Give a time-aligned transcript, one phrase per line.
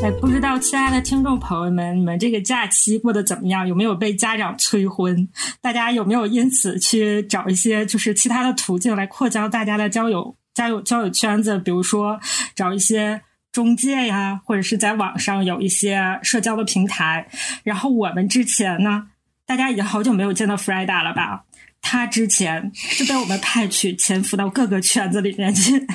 [0.00, 3.66] 哎，不知道亲爱的听众朋友们，你们这个假期过得怎么样？
[3.66, 5.28] 有没有被家长催婚？
[5.60, 11.58] 大家有没有因此去找一些就是其他的途径来扩交大家的交友、交友、交友圈子？
[11.58, 12.20] 比如说
[12.54, 17.26] 找一些中介呀，或者是在网上有一些社交的平台。
[17.64, 19.08] 然后我们之前呢，
[19.44, 21.44] 大家已经好久没有见到 Freda 了吧？
[21.80, 25.86] 他之前是被我们派去潜伏到各个圈子里面去。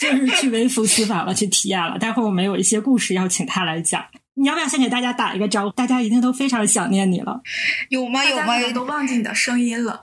[0.00, 1.98] 就是去微服私访了，去体验了。
[1.98, 4.02] 待会儿我们有一些故事要请他来讲。
[4.32, 5.70] 你要不要先给大家打一个招呼？
[5.72, 7.42] 大家一定都非常想念你了。
[7.90, 8.24] 有吗？
[8.24, 8.58] 有吗？
[8.72, 10.00] 都忘记你的声音了？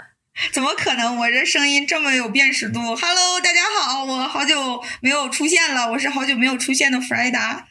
[0.52, 1.18] 怎么可能？
[1.18, 2.80] 我这声音这么有辨识度。
[2.80, 7.66] Hello，大家好，我好久没有出现了，我是好久没有出现的弗莱达。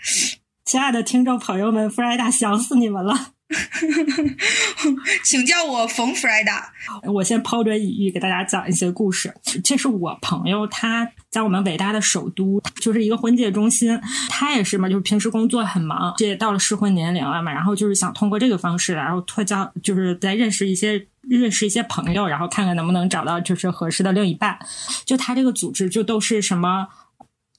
[0.65, 3.36] 亲爱的听众朋友们，弗莱达想死你们了。
[5.23, 6.73] 请叫我冯弗莱达。
[7.05, 9.33] 我先抛砖引玉，给大家讲一些故事。
[9.63, 14.01] 这是我朋友，他在我们伟大的首都，就是一个婚介中心。
[14.29, 17.53] 他也是嘛，就是平时工作很忙，这也到了适婚年龄了嘛。
[17.53, 24.59] 然后就是想通过这个方式，然后拓交，就是再认识一些认识一些朋友，然后看看能不能找到就是合适的另一半。
[25.05, 26.89] 就他这个组织，就都是什么，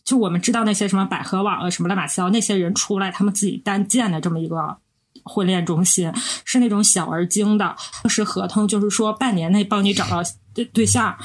[0.03, 4.79] 就我们知道那些什么百合网啊，什么乱七八糟那些人出来，他们自己单建的这么一个。
[5.27, 6.11] 婚恋中心
[6.45, 7.75] 是那种小而精的，
[8.07, 10.21] 是合同，就是说半年内帮你找到
[10.53, 11.17] 对对象。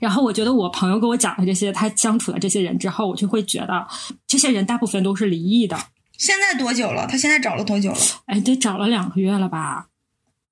[0.00, 3.86] 然后我觉得我朋友跟我讲的这些，他相处的这些人之后，我就会觉得
[4.26, 5.78] 这些人大部分都是离异的。
[6.18, 7.06] 现在多久了？
[7.06, 7.98] 他现在找了多久了？
[8.26, 9.86] 哎，得找了两个月了吧。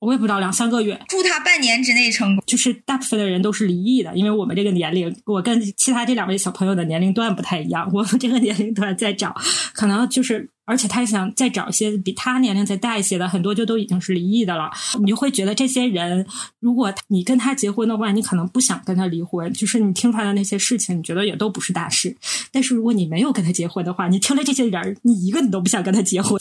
[0.00, 2.43] 我也不知道两三个月，祝他半年之内成功。
[2.47, 7.88] 就是大部分的人都是离异的，因为我们这个年龄，我跟其他这两位小朋友的年龄段不太一样。
[7.93, 9.34] 我们这个年龄段在找，
[9.75, 14.71] 可能就是，而且他想再找一些比他年龄再大一些的，很多就都已经是离异的了。
[15.00, 16.27] 你就会觉得这些人，
[16.61, 19.53] 如果你跟他结婚的话，你可能不想跟他离婚。
[19.53, 22.17] 就是你听出来的那些事情，你觉得也都不是大事。
[22.50, 26.41] 但是如果你没有跟他结婚的话，你听了这些人，你一个你都不想跟他结婚。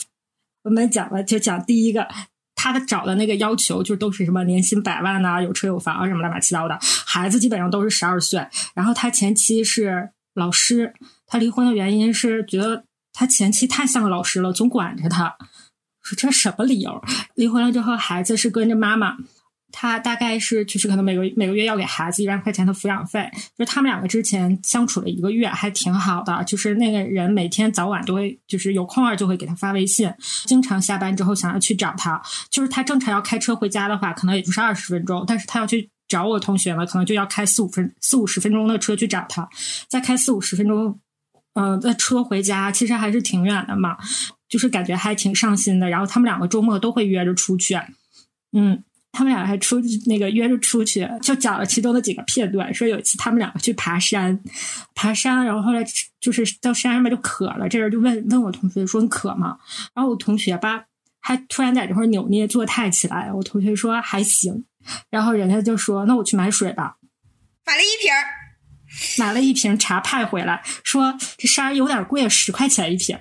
[0.64, 2.08] 我们讲了，就讲第一个。
[2.62, 8.46] 他的找的那个要求就都是什么年薪百万呐，有车有房啊什么乱七八糟的，孩子基本上都是十二岁。
[8.74, 10.92] 然后他前妻是老师，
[11.26, 12.84] 他离婚的原因是觉得
[13.14, 15.34] 他前妻太像老师了，总管着他。
[16.02, 17.02] 说这什么理由？
[17.34, 19.16] 离婚了之后，孩子是跟着妈妈。
[19.72, 30.12] 他大概是就是可能每个每个月要给孩子一万块钱的抚养费，就是他们两个之前相处了一个月还挺好的，就是那个人每天早晚都会就是有空儿就会给他发微信，
[30.46, 32.20] 经常下班之后想要去找他，
[32.50, 39.48] 就是他正常要开车回家的话，可能也就是二十分钟，但是他要去找我同学呢，可能就要开四五分四五十分钟的车去找他，
[39.88, 40.98] 再开四五十分钟，
[41.54, 43.96] 嗯，的车回家其实还是挺远的嘛，
[44.48, 47.78] 就是感觉还挺上心的，然后他们两个周末都会约着出去，
[48.52, 48.82] 嗯。
[49.12, 52.72] 他们俩还出那个约着出去，就讲了其中的几个片段。
[52.72, 54.38] 说有一次他们两个去爬山，
[54.94, 55.84] 爬山，然后后来
[56.20, 57.68] 就是到山上面就渴了。
[57.68, 59.58] 这人就问问我同学说：“你渴吗？”
[59.94, 60.84] 然后我同学吧，
[61.20, 63.32] 还突然在这块扭捏作态起来。
[63.32, 64.64] 我同学说还行，
[65.10, 66.96] 然后人家就说：“那我去买水吧。”
[67.66, 68.12] 买了一瓶
[69.18, 73.18] 买了一瓶茶派回来，说这山有点贵，十块钱一瓶。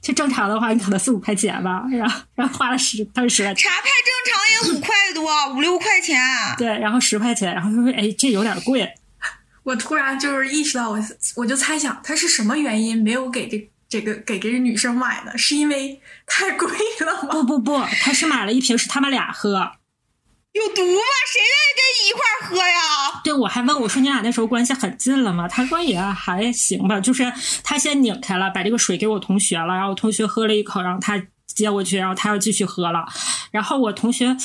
[0.00, 6.18] 就正常的话，你可能四五块钱吧， 然后然后花了十，他说十茶派正常也五块多， 五六块钱。
[6.56, 8.88] 对，然后十块钱，然后他说：“哎，这有点贵。
[9.62, 10.98] ”我突然就是意识到，我
[11.36, 15.36] 我就猜想他是什么原因没有给这这个给这个女生买呢？
[15.36, 16.66] 是因为太贵
[17.00, 17.28] 了吗？
[17.32, 19.72] 不不不，他是买了一瓶，是他们俩喝。
[20.52, 21.00] 有毒吗？
[21.32, 23.20] 谁愿意跟你一块儿喝呀？
[23.22, 25.46] 对，我还问我说你俩那时候关系很近了吗？
[25.46, 27.32] 他说也还行吧，就是
[27.62, 33.04] 他先拧开了，把这个水给我同学了，然后我同学喝了一口，然后他接过去，然后他要继续喝了，
[33.50, 34.36] 然后我同学。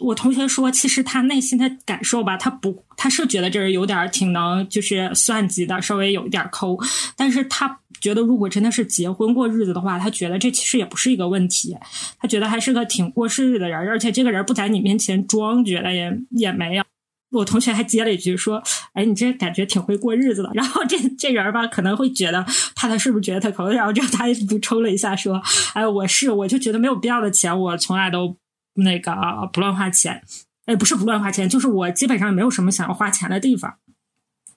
[0.00, 6.78] 我同学说，其实他内心的感受吧，他不，他是觉得这人有点挺能，就是算计的，稍微有一点抠。
[7.16, 11.76] 但是他觉得，如果真的是结婚过日子的话，他觉得这其实也不是一个问题。
[12.18, 16.84] 他觉得还是个挺过世日的人，而且这个人不在你面前装，觉得也也没有。
[17.30, 18.62] 我同学还接了一句说
[18.94, 22.42] ：“哎，你这感觉挺会过日子的。” 然后这这人吧，可能会觉得
[22.74, 25.40] 怕他是不是觉得他抠，然后就他补充了一下说
[25.74, 28.36] ：“哎，我是，我就觉得没有必要的钱，我从来都。”
[28.80, 29.12] 那个
[29.52, 30.22] 不乱花钱，
[30.66, 33.74] 哎，不是不乱花钱，就是我基本上没有什么想要花钱的地方。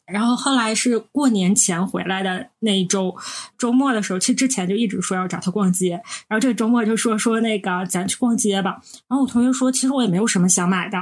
[0.06, 3.16] 然后后来是过年前回来的那一周，
[3.58, 8.82] 周末的时候，其实之前就一直说要找他逛街，然后这个周末就说说那个咱去逛街吧。
[9.08, 10.98] 然后我同学说，其实我也没有什么想买的。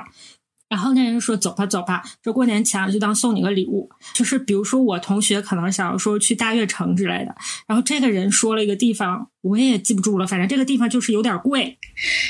[0.70, 7.36] 然后那人说走吧走吧，这过年前就当送你个礼物，就是比如说我同学可能想要说去大悦城之类的，
[7.66, 11.78] 然后这个人说了一个地方，我也记不住了，反正这个地方就是有点贵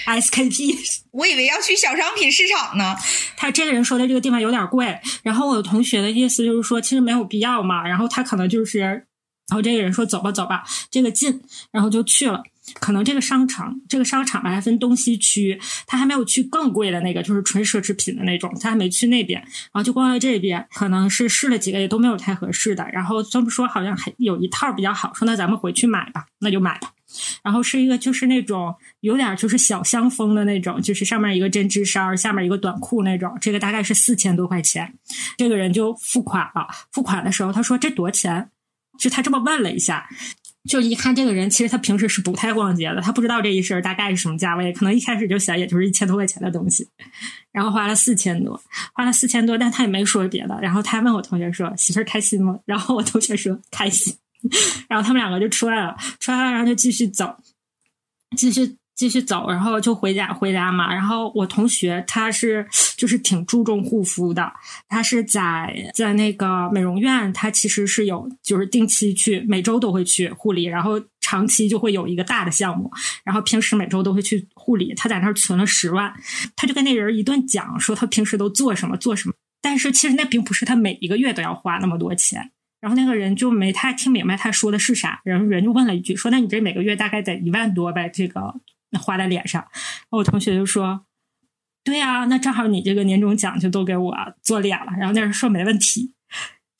[0.08, 0.74] ，SKP。
[1.12, 2.96] 我以为要去小商品市场呢。
[3.36, 9.06] 他这个人说的这个地方有点贵，然后我的同学的意思就是说其实没有必要嘛，然后他可能就是，然
[9.50, 12.42] 后这个人说走吧走吧，这个近，然后就去了。
[12.76, 26.92] 可能这个商场，这个商场吧还分东西区，他还没有去更贵的那个，就是纯奢侈品的那种，他还没去那边，然后就逛到这边，可能是试了几个也都没有太合适的，然后这么说好像还有一套比较好，说那咱们回去买吧，那就买吧。
[27.44, 34.94] 然后是一个就是那种有点就是小香风的那种，就是上面一个针织衫，下面一个短裤那种，这个大概是四千多块钱，
[35.36, 38.50] 这个人就付款了，付款的时候他说这多钱？
[39.00, 40.08] 就他这么问了一下。
[40.70, 46.88] 就一看这个人，其实他平时是不太逛街的，他不知道这一身大概是什么价位，可能一开始就想也就是一千多块钱的东西，
[47.52, 48.62] 然后花了四千多，
[48.94, 54.16] 花了四千多，但他也没说别的，然后他问我同学说：“媳妇儿开心吗？”然后我同学说：“开心。
[54.88, 57.36] ”然后他们两个就出来了，出来了，然后就继续走，
[58.38, 58.78] 继续。
[59.00, 60.94] 继续走，然后就回家回家嘛。
[60.94, 62.68] 然后我同学他是
[62.98, 64.52] 就是挺注重护肤的，
[64.90, 72.92] 他是在在那个美容院，他其实是有就是定期去，每周都会去护理，然后长期就会有一个大的项目，
[73.24, 74.94] 然后平时每周都会去护理。
[74.96, 76.14] 他在那儿存了十万，
[76.58, 82.52] 他就跟那人一顿讲说他平时都做什么做什么，但是其实那并不是他每一个月都要花那么多钱。
[82.82, 88.10] 然后那个人就没太听明白他说的是啥，然后人就问了一句说：“那你这每个月大概得一万多呗？
[88.10, 88.56] 这个。”
[88.98, 89.68] 花在脸上，
[90.10, 91.06] 我同学就说
[91.84, 96.14] ：“对呀，那正好你这个年终奖就都给我做脸了。”然后那人说：“没问题。”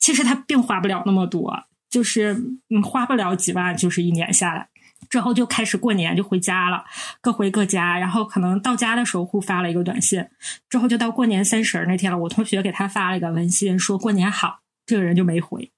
[0.00, 2.32] 其实他并花不了那么多，就是
[2.70, 4.68] 嗯，花不了几万，就是一年下来
[5.08, 6.84] 之后就开始过年就回家了，
[7.20, 7.98] 各回各家。
[7.98, 10.26] 然后可能到家的时候互发了一个短信，
[10.68, 12.18] 之后就到过年三十那天了。
[12.18, 15.70] 我同学给他发了一个微信，说过年好，这个人就没回，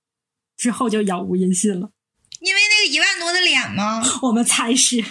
[0.56, 1.90] 之后就杳无音信了。
[2.40, 4.02] 因为那个一万多的脸吗？
[4.22, 5.04] 我们猜是。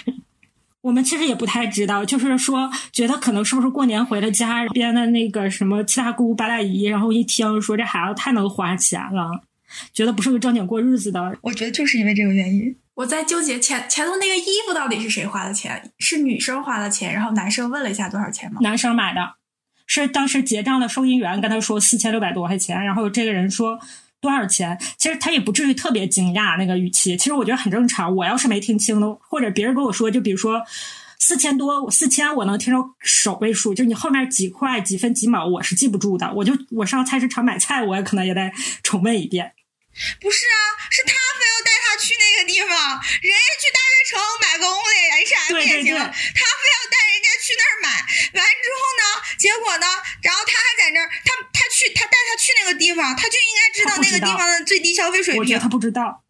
[0.82, 9.42] 我们其实也不太知道，就是说觉得可能是不是过年回了家边的那个什么七大姑八大姨，然后一听说这孩子太能花钱了，
[9.94, 11.38] 觉得不是个正经过日子的。
[11.42, 18.60] 我觉得就是因为这个原因，我在纠结前前头那个衣服到底是谁花的钱，是女生花的钱，然后男生问了一下多少钱吗？
[18.62, 19.36] 男生买的，
[19.86, 23.80] 是当时结账的收银员跟他说四千六百多块钱，然后这个人说。
[24.22, 24.78] 多少钱？
[24.98, 28.16] 其实他也不至于特别惊讶那个语气，其实我觉得很正常。
[28.16, 30.62] 我要是没听清的，或者别人跟我说，就比如说
[31.20, 36.32] 四千多、四千，我能听着首位数，就你后面几块、几分、几毛，我是记不住的。
[36.34, 38.52] 我就我上菜市场买菜，我也可能也得
[38.84, 39.52] 重问一遍。
[40.22, 40.58] 不是啊，
[40.90, 42.72] 是他非要带他去那个地方，
[43.20, 47.88] 人家去大悦城买个 Only H M 也行，他非要带人家去那儿买。
[48.40, 49.04] 完之后呢，
[49.36, 49.86] 结果呢，
[50.24, 51.51] 然后他还在那儿，他他
[51.82, 55.42] 去他带他去那个地方，他就应该知道那个地方的最低消费水平。
[55.42, 56.24] 我觉得他不知道，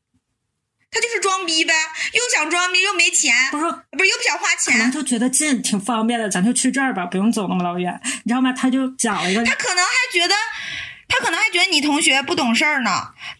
[0.89, 1.74] 他就是装逼呗，
[2.13, 8.53] 又想装逼又没钱，不是不是又不想花钱，可能就觉得近挺方便的，咱就去这儿吧，不用走那么老远，你知道吗？
[8.53, 10.36] 他就讲了一个，他可能还觉得。
[11.13, 12.89] 他可能还觉得你同学不懂事儿呢，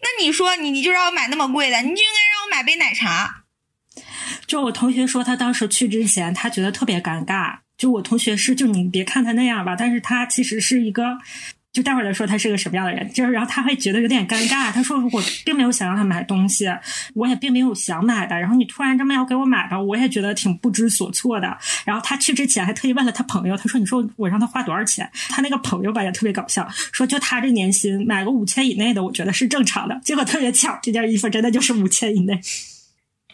[0.02, 3.44] 那你说你你就让我买那么贵的，你就应该让我买杯奶茶。
[4.46, 7.60] 就我同学说，他当时去之前，他觉得特别尴尬。
[7.78, 11.16] 就我同学是，就你别看他那样吧，但是他其实是一个。
[11.72, 14.70] 就待会儿再说他是个什么样的人，就是然后他会觉得有点尴尬。
[14.70, 16.66] 他说我并没有想让他买东西，
[17.14, 18.38] 我也并没有想买的。
[18.38, 21.56] 然后你突然这么要给我买吧，我也觉得挺不知所措的。
[21.86, 25.10] 然后他去之前还特意问了他朋友，他说你说我让他花多少钱？
[25.30, 29.98] 他那个朋友吧也特别搞笑，说就他这年薪买个五千以内的，我觉得是正常的。
[30.04, 32.38] 结果特别巧，这件衣服真的就是五千以内。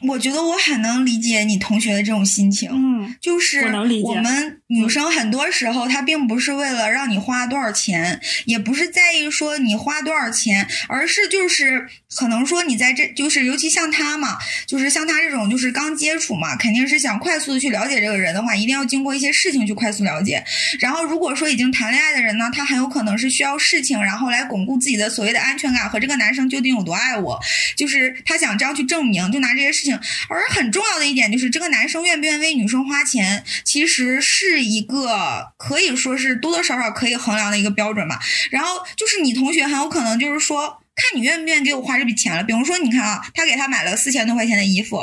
[0.01, 3.61] 我觉得我很能理解你同学的这种心情，嗯，就是
[4.05, 20.45] 我们女生很多时候她并不是为了让你花多少钱，也不是在意说你花多少钱，而是就是可能说你在这就是尤其像他嘛，就是像他这种就是刚接触嘛，肯定是想快速的去了解这个人的话，一定要经过一些事情去快速了解。
[20.79, 27.41] 然后如果说已经谈恋爱的人呢，他很有可能是需要事情，然后来巩固自己的所谓的安全感和这个男生究竟有多爱我，
[27.75, 29.88] 就是他想这样去证明，就拿这些事情。
[30.29, 38.21] 而很重要的一点就是，这个男生愿不愿意为女生花钱，其实是一个可以说是多多少少可以衡量的一个标准吧。
[38.51, 42.43] 然后就是你同学很有可能就是说，看你愿不愿意给我花这笔钱了。
[42.43, 45.01] 比如说，你看啊，他给他买了四千多块钱的衣服，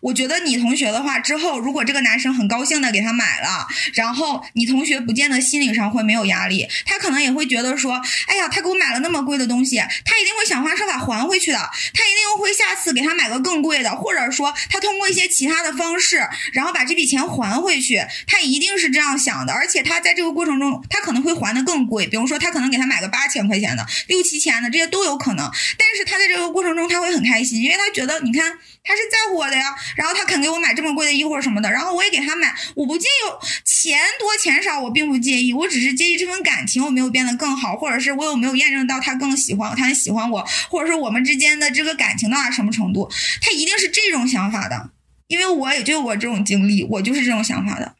[0.00, 11.58] 我觉得你同学的话之后，如果这个男生很高兴的给他买了，然后你同学不见得心理上会没有压力，他可能也会觉得说，哎呀，他给我买了那么贵的东西，他一定会想方设法还回去的，
[11.92, 43.10] 他一定会下次给他买个更贵的，或者说他通过一些其他的方式，然后把这笔钱还回去，他一定是这样想的，而且他在这个过程中，他可能会还的更贵，比如说他可能给他买个八千块钱的、六七千的，这些都有可能，但是他在这个过程中他会很开心，因为他觉得你看他是在乎我的呀，然后他肯给我买这么贵的衣服什么的，然后我也给他买，我不介意钱多钱少，我并不介意，我只是介意这份感情有没有变得更好，或者是我有没有验证到他更喜欢，他喜欢我，或者说我们之间的这个感情到达什么程度，
[43.42, 44.90] 他一定是这种想法的，
[45.26, 47.94] 因为我也就我这种经历，我就是这种想法的。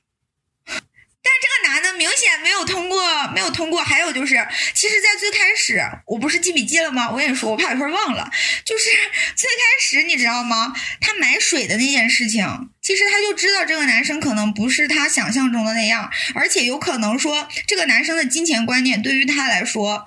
[1.28, 3.82] 但这个男的明显没有通过，没有通过。
[3.82, 4.34] 还有就是，
[4.72, 7.10] 其实，在最开始，我不是记笔记了吗？
[7.10, 8.30] 我跟你说，我怕一会儿忘了。
[8.64, 8.84] 就是
[9.36, 10.72] 最开始，你知道吗？
[11.02, 20.06] 他买水的那件事情，其实他就知道这个男生可能不是他想象中的那样，而且有可能说，这个男生的金钱观念对于他来说，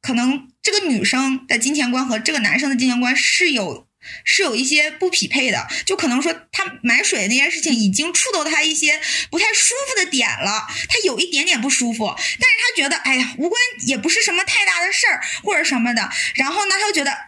[0.00, 3.87] 可能这个女生的金钱观和这个男生的金钱观是有。
[4.24, 9.00] 是有一些不匹配的，就可能说他买水那件事情已经触到他一些
[9.30, 17.27] 不太舒服的点了，他有一点点不舒服，但是他觉得哎呀无关，也不是什么太大的事儿或者什么的，然后呢他就觉得。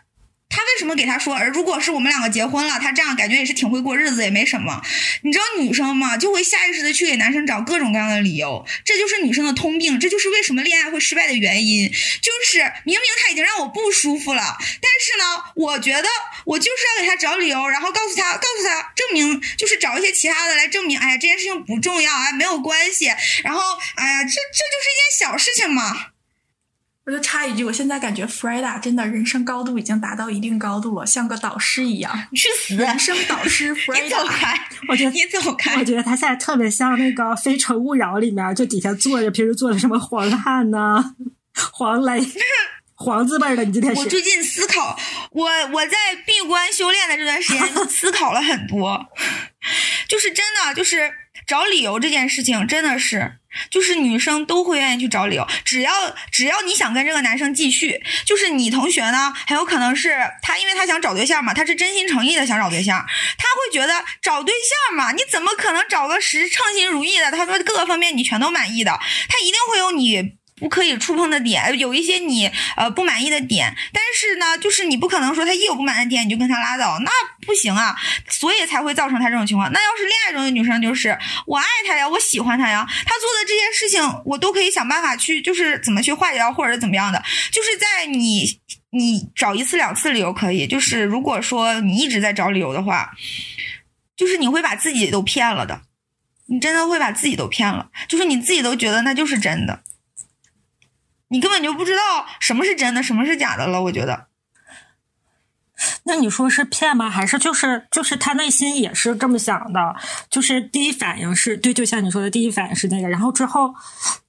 [0.50, 1.34] 他为什么给他说？
[1.34, 4.82] 而如果是我们两个结婚了，他这样感觉也是挺会过日子，也没什么。
[5.22, 11.88] 你知道女生嘛，就会下意识的去给男生找各种各样的理由，这就是女生的通病，这就是为什么恋爱会失败的原因。
[11.88, 16.08] 就是明明他已经让我不舒服了，但是呢，我觉得
[16.44, 23.06] 我就是要给他找理由，然后告诉他，告诉他证明，就是找一些其他的来证明，哎呀，这件事情不重要，哎，没有关系。
[23.44, 23.60] 然后，
[23.94, 26.06] 哎呀，这这就是一件小事情嘛。
[27.10, 32.28] 我就插一句，我现在感觉 Freda 真的人生高度已经达到一定高度了，像个导师一样。
[32.32, 32.76] 去死！
[32.76, 34.56] 人生导师 Freda， 你走开！
[34.86, 35.74] 我觉得你走开！
[35.74, 41.16] 我觉得他现在特别像那个《非诚勿扰》里面，就底下坐着，平时坐着什么黄汉呐、
[41.72, 42.24] 黄磊、
[42.94, 43.64] 黄字辈的。
[43.64, 44.00] 你今天是？
[44.00, 44.96] 我最近思考，
[45.32, 49.08] 我我在闭关修炼的这段时间 思考了很多，
[50.06, 51.10] 就是真的，就是
[51.50, 53.38] 找理由这件事情，真的是。
[53.68, 55.92] 就是女生都会愿意去找理由，只要
[56.30, 63.04] 只要你想跟这个男生继续，就是你同学呢，很有可能是他，因为他想找对象嘛，他是真心诚意的想找对象，
[63.36, 67.32] 他会觉得找对象嘛，你怎么可能找个十称心如意的？
[67.32, 68.92] 他说各个方面你全都满意的，
[69.28, 70.38] 他一定会有你。
[70.60, 77.10] 不可以触碰的点，有一些你呃不满意的点，但是呢，就是你不可能说他一有不满的点你就跟他拉倒，那
[77.46, 77.96] 不行啊，
[78.28, 79.72] 所以才会造成他这种情况。
[79.72, 93.12] 那要是恋爱中的女生，就是我爱他呀，我喜欢他呀，他做的这些事情我都可以想办法去，就是怎么去化掉或者怎么样的，就是在你你找一次两次理由可以，就是如果说你一直在找理由的话，
[94.14, 95.80] 就是你会把自己都骗了的，
[96.46, 99.80] 你真的会把自己都骗了，就是你自己都觉得那就是真的。
[101.30, 103.82] 你根本就不知道什么是真的，什么是假的了。
[103.84, 104.26] 我觉得，
[106.04, 107.08] 那你说是骗吗？
[107.08, 109.94] 还是就是就是他内心也是这么想的？
[110.28, 113.72] 就是第一反应是对，就像你说的，第一反应是那个，然后之后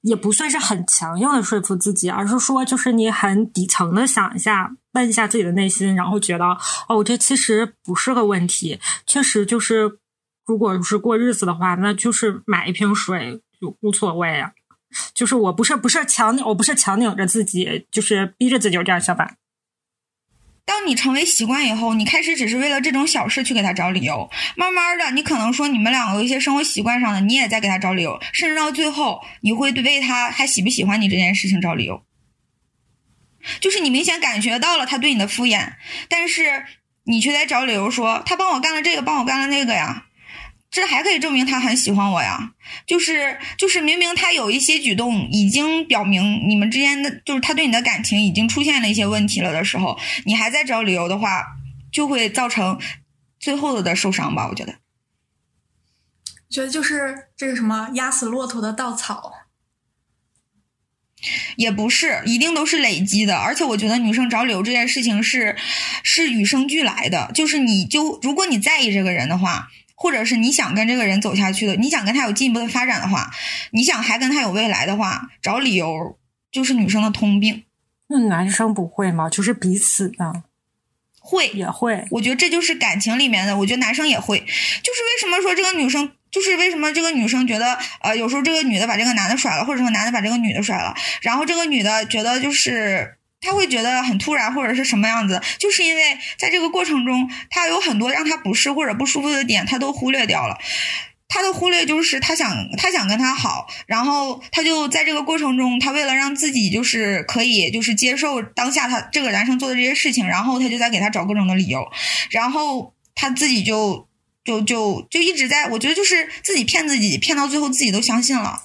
[0.01, 6.45] 也不算是很强硬的说服自己，而是说就是你很底层的想一下，问一下自己的内心，然后觉得
[6.87, 9.97] 哦，这其实不是个问题，确实就是
[10.45, 14.51] 如果是过日子的话，那就是买一瓶水就无所谓啊。
[15.13, 19.35] 就是我不是不是强我不是强拧着自己，就是逼着自己有这样想法。
[20.63, 32.03] 当你成为习惯以后，你开始只是为了这种小事去给他找理由，慢慢的，你可能说你们两个有一些生活习惯上的，你也在给他找理由，甚至到最后，你会为他还喜不喜欢你这件事情找理由。
[33.59, 35.73] 就是你明显感觉到了他对你的敷衍，
[36.07, 36.65] 但是
[37.05, 40.05] 你却在找理由说他帮我干了这个，帮我干了那个呀。
[40.71, 42.53] 这还可以证明他很喜欢我呀，
[42.87, 51.45] 就是就是明明他有一些举动已经表明你们之间的，就是他对你的感情已经出现了一些问题了的时候，你还在找理由的话，
[51.91, 52.79] 就会造成
[53.37, 54.47] 最后的受伤吧？
[54.47, 54.75] 我觉得，
[56.49, 59.33] 觉得就是这个什么压死骆驼的稻草，
[61.57, 65.57] 也不是一定都是累积的，而且我觉得女生找理由这件事情是
[66.01, 69.67] 是与生俱来的，就是你就如果你在意这个人的话。
[70.01, 73.29] 或者是你想跟这个人走下去的，你想跟他有进一步的发展的话，
[73.69, 76.17] 你想还跟他有未来的话，找理由
[76.51, 77.65] 就是女生的通病。
[78.07, 79.29] 那男生不会吗？
[79.29, 80.41] 就是彼此的？
[81.19, 82.03] 会也会。
[82.09, 83.55] 我觉得这就是感情里面的。
[83.59, 84.39] 我觉得男生也会。
[84.39, 100.57] 就是为什么说这个女生，就是为什么这个女生觉得，呃，有时候这个女的把这个男的甩了，或者这个男的把这个女的甩了，然后这个女的觉得就是他会觉得很突然或者是什么样子，就是因为在这个过程中，他有很多让他不适或者不舒服的点，他都忽略掉了。
[101.33, 111.89] 他的忽略就是他想他想跟他好，然后他就在这个过程中，他为了让自己就是可以就是接受当下他这个男生做的这些事情，然后他就在给他找各种的理由，
[112.31, 114.09] 然后他自己就
[114.43, 118.61] 就就就一直在，我觉得就是自己骗自己，骗到最后自己都相信了。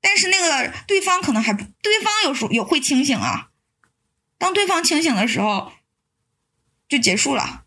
[0.00, 3.48] 但是那个对方可能还不，对方有时候有会清醒啊，
[4.40, 5.70] 当对方清醒的时候，
[6.88, 7.64] 就结束了。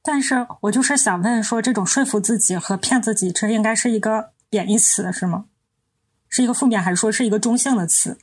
[0.00, 5.46] 但是我就是想问说，这种说服自己和骗自己，这应该是一个贬义词是吗？
[6.28, 8.18] 是一个负面，还是说是一个中性的词？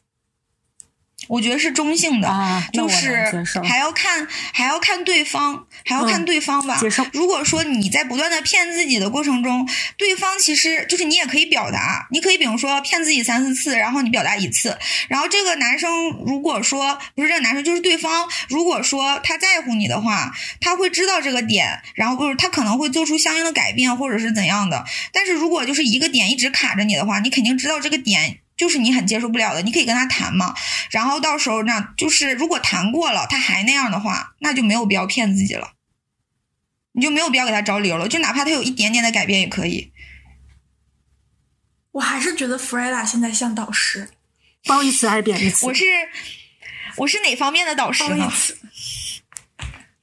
[1.27, 2.27] 我觉得是中性的，
[2.73, 3.31] 就是
[3.63, 6.79] 还要看还要看对方，还要看嗯对方吧。
[7.13, 24.83] 如果说你在不断的骗自己的过程中，对方其实就是你也可以表达，你可以比如说骗自己三四次，然后你表达一次，然后这个男生如果说不是这个男生，就是对方，如果说他在乎你的话，他会知道这个点，然后就是他可能会做出相应的改变或者是怎样的。
[25.13, 28.39] 但是如果就是一个点一直卡着你的话，你肯定知道这个点。
[28.61, 30.53] 就是你很接受不了的，你可以跟他谈嘛，
[30.91, 35.73] 然后到时候呢，就是如果谈过了，他还那样的话，那就没有必要骗自己了，
[36.91, 39.91] 你就没有必要给他找理由了，就哪怕他有一点点的改变也可以。
[41.93, 44.11] 我还是觉得弗瑞拉现在像导师，
[44.65, 45.65] 褒义词还是贬义词？
[45.65, 45.83] 我是
[46.97, 48.15] 我是哪方面的导师呢？
[48.15, 48.55] 褒义词，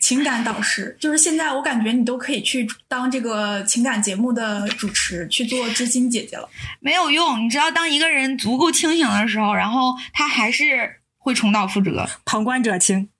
[0.08, 0.96] 情感导师。
[0.98, 6.48] 就是现在我感觉你都可以去当这个情感节目的主持，去做知心姐姐了。
[6.80, 12.08] 没有用，你知道，当一个人足够清醒的时候，然后他还是会重蹈覆辙。
[12.24, 13.10] 旁观者清。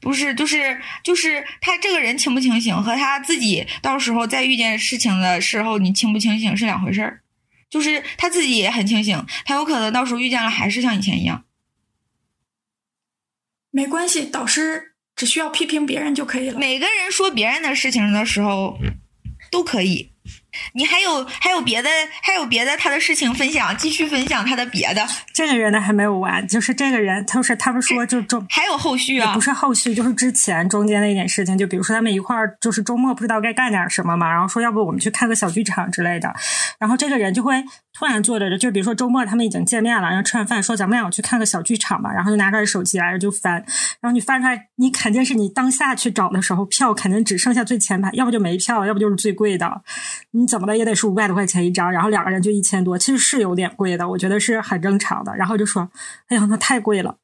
[0.00, 7.20] 不是，就是就是他这个人清不清醒和他自己到时候再遇见事情的时候，你清不清醒是两回事儿。
[7.68, 11.44] 就是他自己也很清醒，他有可能到时候遇见了还是像以前一样。
[13.72, 14.89] 没关系，导师
[15.20, 16.58] 只需要批评别人就可以了。
[16.58, 18.78] 每个人说别人的事情的时候
[19.50, 20.10] 都可以。
[20.72, 21.90] 你还有还有别的
[22.22, 28.46] 还有别的他的事情分享，继续分享他的别的，这个人呢还没有完，就是这个人，他是他们说就中。
[28.48, 29.40] 还有后续啊也不。
[29.40, 36.34] 是后续，就是之前中间的一点事情，就比如说他们一块儿就是周末不知道该干点什么嘛，然后说要不我们去看个小剧场之类的，
[36.78, 37.62] 然后这个人就会
[38.00, 43.56] 突然坐着，就比如说周末他们已经见面了，然后吃完饭说咱们俩去看个小剧场吧，然后就拿出来手机来，着就翻，
[44.00, 49.82] 然后你翻出来，你肯定是你当下去找的时候票肯定只剩下最前排，要不就没票，要不就是最贵的，
[50.30, 55.90] 你怎么的也得是五百多块钱一张，然后两个人就一千多，其实是有点贵的，我觉得是很正常的，然后就说，
[56.28, 57.16] 哎呀，那太贵了。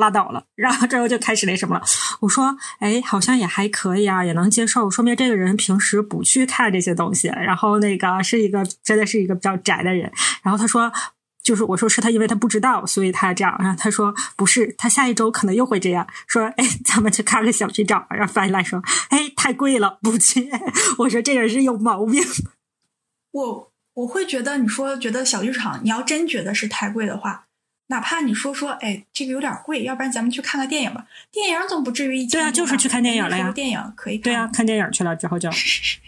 [0.00, 1.82] 拉倒了，然后之后就开始那什么了。
[2.20, 10.10] 我说，哎，好像也还可以啊，也能接受，说明这个人平时不去看这些东西，然后那个是一个真的是一个比较宅的人。
[10.42, 10.92] 然后他说，
[11.42, 13.56] 就是我说是他因为他不知道，所以他这样。
[13.60, 18.06] 然后他说不是，他下一周可能又会这样说，哎，咱们去看个小剧场。
[18.10, 20.50] 然后翻译来说，哎，太贵了，不去。
[20.98, 22.22] 我说这个人是有毛病。
[23.32, 27.46] 我我会觉得，你说觉得小剧场，你要真觉得是太贵的话，
[27.90, 31.04] 哪怕你说说，哎，这个有点贵，要不然咱们去看个电影吧。
[31.32, 34.22] 电影总不至于一千对啊就是去看电影了呀电影可以看。
[34.22, 35.50] 对啊，看电影去了之后就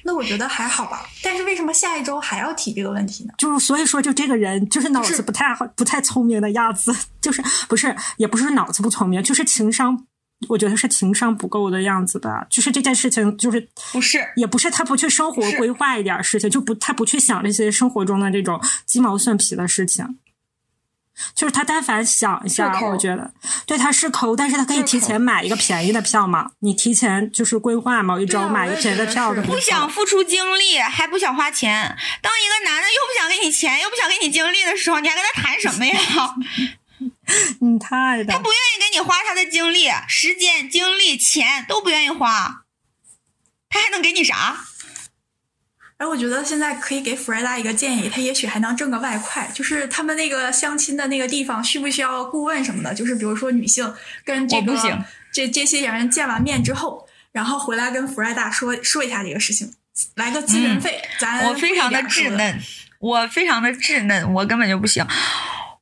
[0.04, 1.04] 那我觉得还好吧。
[1.24, 3.34] 但是为什么下一周还要提这个问题呢？
[3.38, 10.06] 就是所以说，就这个人就是脑子不太好、不太聪明的样子，就是不是也不是脑子不聪明，就是情商，
[10.48, 12.46] 我觉得是情商不够的样子吧。
[12.48, 20.06] 就是这件事情，就是不是，也不是他不去生活规划一点事情，就不他不去想这些生活中的这种鸡毛蒜皮的事情。
[21.34, 23.32] 就是他但凡想一下我觉得
[23.66, 26.50] 对他是抠，但是他可以提前买一个便宜的票嘛。
[26.60, 31.96] 你提前就是规划某一周买一个便宜的票，不想付出精力，还不想花钱。
[32.20, 35.98] 当一个男的又不想给你钱，又不想给你精力的时候，你还跟他谈什么呀？
[37.60, 42.64] 你太他不愿意给你花他的精力、时间、精力、钱都不愿意花，
[43.68, 44.56] 他还能给你啥？
[46.02, 52.92] 而我觉得现在可以给弗瑞拉一个建议，他也许还能挣个外快，就是他们那个相亲的那个地方需不需要顾问什么的？
[52.92, 54.98] 就是比如说女性跟这个不行
[55.32, 59.72] 这这些人见完面之后，然后回来跟弗瑞达说说一下这个事情，
[60.16, 62.60] 来个咨询费，咱嗯我非常的稚嫩，
[62.98, 65.06] 我非常的稚嫩，我根本就不行。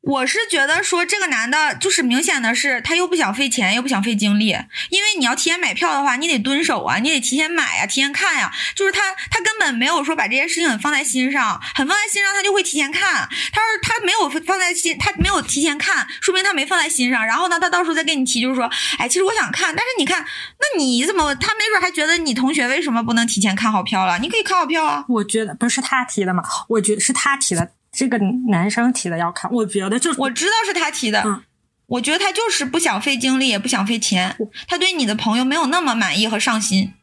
[0.02, 4.56] 我是觉得说这个男的，就是明显的是他又不想费钱，又不想费精力，
[4.88, 13.28] 因为你要提前买票的话，你得蹲守啊，你得提前买呀、提前看呀、就是他他根本没有说把这件事情很放在心上，很放在心上，他就会提前看。
[13.52, 17.26] 他说他没有放在心，他没有提前看，说明他没放在心上。
[17.26, 24.18] 然后呢，他到时候再跟你提，就是说，哎，其实我想看，但是你看，那你怎么他没准还觉得你同学为什么不能提前看好票了？
[24.18, 25.04] 你可以看好票啊。
[25.08, 29.50] 我觉得不是他提的嘛，我觉得是他提的，这个男生提的要看。
[29.52, 31.42] 我觉得就是我知道是他提的，嗯
[31.86, 34.36] 我觉得他就是不想费精力，也不想费钱，
[34.68, 36.94] 他对你的朋友没有那么满意和上心。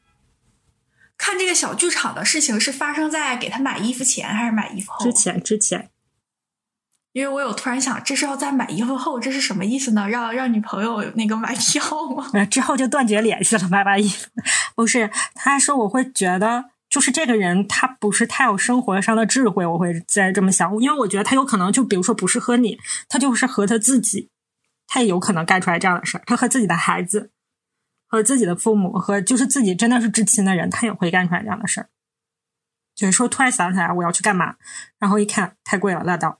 [1.18, 5.06] 看这个小剧场的事情是发生在给他买衣服前还是买衣服后？
[5.06, 5.90] 之前之前，
[7.12, 10.08] 因为我有突然想，这是要在买衣服后，这是什么意思呢？
[10.08, 11.82] 让让女朋友那个买票
[12.16, 12.30] 吗？
[12.34, 14.30] 呃，之后就断绝联系了，买把衣服。
[14.74, 16.66] 不是，他说我会觉得，
[16.98, 24.32] 就是这个人他不是太有生活上的智慧，我会再这么想，因为我觉得他有可能就比如说不是和你，他就是和他自己，
[24.88, 27.30] 他也有可能干出来这样的事儿，他和自己的孩子。
[28.08, 31.90] 和自己的父母和就是自己真的是至亲的人，他也会干出来这样的事儿。
[32.96, 34.56] 就是说，突然想起来我要去干嘛，
[34.98, 36.40] 然后一看太贵了，拉倒。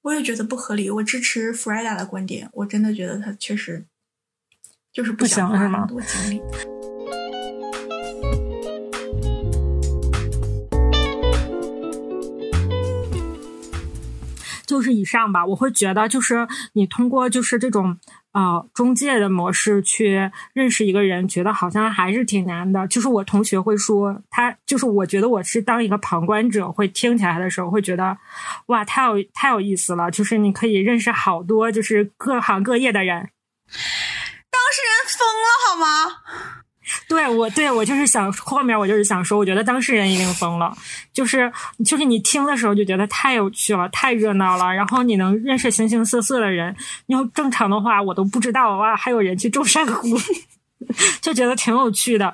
[0.00, 2.48] 我也觉得不合理，我支持弗莱达的观点。
[2.54, 3.84] 我真的觉得他确实
[4.90, 5.84] 就是不想花是吗？
[5.86, 6.40] 多精力。
[14.70, 17.98] 就是以上吧，我会觉得就是你通过就是这种。
[18.32, 22.86] 呃，中介的模式去认识一个人，觉得好像还是挺难的。
[22.86, 28.16] 就是我同学会说，他就是我觉得我是当一个旁观者，会听起来的时候会觉得，
[28.66, 30.12] 哇，太有太有意思了。
[30.12, 33.16] 就是你可以认识好多就是各行各业的人。
[34.48, 36.59] 当事人疯了好吗？
[37.08, 40.76] 对我，对我就是想后面我就是想说，我觉得当事人一定疯了，
[41.12, 41.50] 就是
[41.84, 46.74] 就是你听的时候就觉得太有趣了，太热闹了，然后你能认识形形色色的人，
[47.06, 50.16] 你要正常的话我都不知道哇，还有人去种珊瑚，
[51.20, 52.32] 就觉得挺有趣的。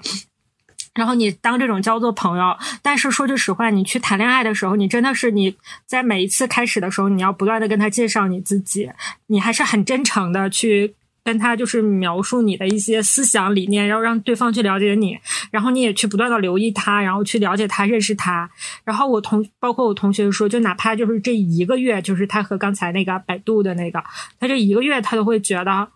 [0.94, 5.54] 然后你当这种交做朋友，但是说句实话，你去谈恋爱的时候，你真的是你
[5.86, 8.90] 在每一次开始的时候，你要不断的跟他介绍你自己，
[9.26, 10.94] 你还是很真诚的去。
[11.26, 15.18] 跟他就是描述你的一些思想理念，然后让对方去了解你，
[15.50, 18.48] 然后你也去不断的留意他，然后去了解他、认识他。
[18.84, 24.00] 然后我同包括我同学说，就哪怕就是这一个月，就是他和刚才那个百度的那个，
[24.38, 25.88] 他这一个月他都会觉得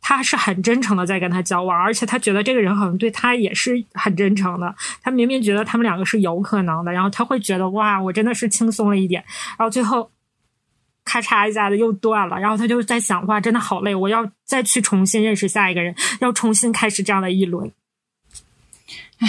[0.00, 4.74] 他是很真诚的在跟他交往，而且他觉得这个人好像对他也是很真诚的。
[5.00, 9.22] 他明明觉得他们两个是有可能的，然后他会觉得哇，我真的是轻松了一点。
[9.56, 10.10] 然后最后。
[11.04, 17.70] 咔嚓一下子又断了，然后他就在想：哇，真的好累，我要再去重新认识下一个人，要重新开始这样的一轮。
[19.18, 19.28] 唉，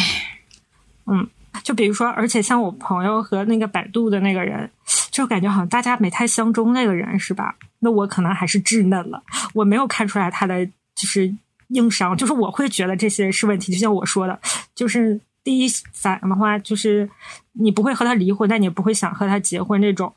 [1.07, 1.27] 嗯，
[1.63, 4.69] 就比如说，而且像我朋友和那个百度的那个人，
[5.11, 7.55] 就感觉好像大家没太相中那个人，是吧？
[7.79, 9.21] 那我可能还是稚嫩了，
[9.53, 11.33] 我没有看出来他的就是
[11.69, 13.73] 硬伤，就是我会觉得这些是问题。
[13.73, 14.39] 就像我说的，
[14.73, 17.09] 就是第一反应的话，就是
[17.53, 20.13] 你不会和他离婚，但你不会想和他结婚这种。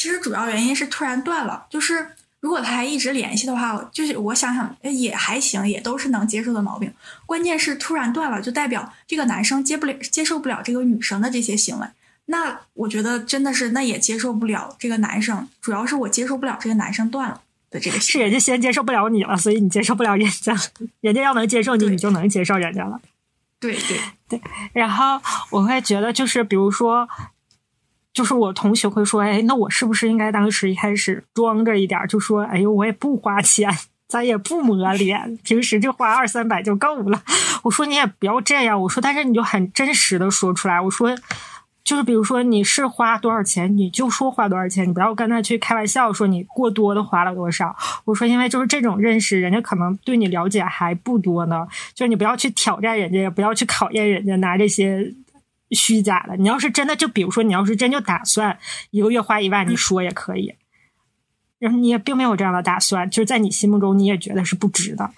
[0.00, 6.90] 其实主要原因是突然断了，就是如果他还一直联系的话，就是我想想也还行，也都是能接受的毛病。
[7.26, 11.86] 关键是突然断了，就代表这个男生接不了、接受不了这个女生的这些行为。
[12.24, 15.46] 那我觉得真的是，那也接受不了这个男生。
[15.60, 18.00] 主要是我接受不了这个男生断了的这个。
[18.00, 20.56] 是人家先接受不了你了，所以你接受不了人家。
[21.02, 22.98] 人家要能接受你，你就能接受人家了。
[23.60, 24.40] 对对对。
[24.72, 27.06] 然后我会觉得，就是比如说。
[28.20, 33.66] 就是我同学会说，哎，那我是不是应该当时一开始装着一点，就说，哎呦，我也不花钱，
[34.08, 37.22] 咱也不抹脸，平时就花二三百就够了。
[37.62, 40.78] 我说你也不要这样，我说，但是你就很真实的说出来。
[40.78, 41.16] 我说，
[41.82, 47.74] 就是比如说你是花多少钱，你就说花多少钱，你不要跟他去开玩笑说你过多的花了多少。
[48.04, 55.10] 我说，因为就是这种认识，人家可能对你了解还不多呢，就是你不要去挑战人家，也不要去考验人家，拿这些。
[55.70, 58.58] 虚假的，你要是真的，就比如说，你要是真就打算
[58.90, 60.54] 一个月花一万，你说也可以。
[61.58, 65.10] 然后你也并没有这样的打算，就是在你心目中你也觉得是不值的，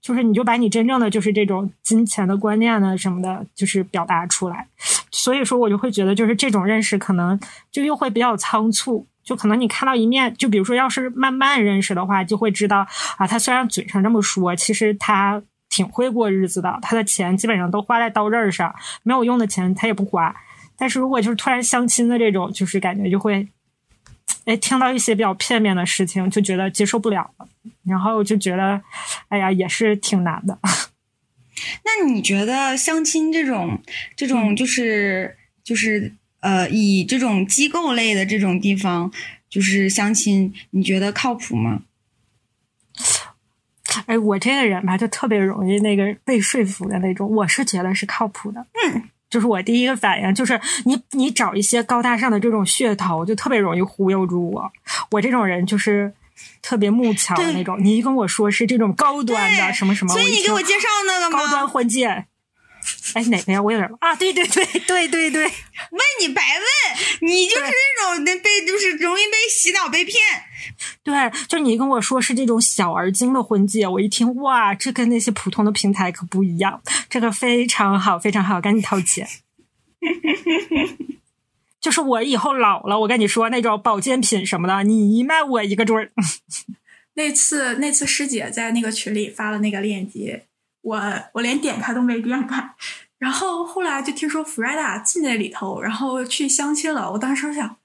[0.00, 4.66] 就是你就把你真正的就是这种金钱的观念呢什么的，就是表达出来。
[5.10, 7.38] 所以说我就会觉得，就是这种认识可能
[7.70, 12.86] 就又会比较仓促，就可能你看到一面，就比如说要是慢慢认识的话，就会知道
[13.18, 15.42] 啊，他虽然嘴上这么说，其实他。
[15.70, 20.34] 挺会过日子的，他的钱基本上都花在刀刃上，没有用的钱他也不花。
[20.76, 23.46] 但是如果就是突然相亲的这种，就是感觉就会，
[24.44, 27.48] 哎，听到一些比较片面的事情，就觉得接受不了了，
[27.84, 28.82] 然后就觉得，
[29.28, 30.58] 哎呀，也是挺难的。
[31.84, 33.80] 那你觉得相亲这种，
[34.16, 39.12] 这种就是就是呃，以这种机构类的这种地方，
[39.48, 41.82] 就是相亲，你觉得靠谱吗？
[44.06, 47.28] 哎，我这个人吧，就特别容易那个被说服的那种。
[47.34, 54.72] 我是觉得是靠谱的，嗯，就是我第一个反应就是你你找一些高大上的这种噱头，就特别容易忽悠住我。
[55.10, 56.12] 我这种人就是
[56.62, 57.76] 特别木巧的那种。
[57.82, 62.26] 你一跟我说是这种高端的什么什么，所以你给我介绍那个高端婚介，
[63.14, 63.60] 哎，哪个呀？
[63.60, 70.16] 我有点啊，对对对对对对，问你白问，你就是那种那被就是容易被洗脑被骗。
[71.02, 71.14] 对，
[71.48, 79.26] 就你跟我说是这种小而精的婚戒，我一听哇，这跟那些普通的平台可不一样，这个非常好，非常好，赶紧掏钱。
[81.80, 86.12] 就是我以后老了，我跟你说那种保健品什么的，你一卖我一个准儿。
[87.14, 90.44] 那次那次师姐在那个群里发了那个链接，
[90.82, 91.00] 我
[91.34, 92.74] 我连点开都没点开。
[93.18, 97.12] 然后后来就听说弗瑞达进那里头，然后去相亲了。
[97.12, 97.76] 我当时想，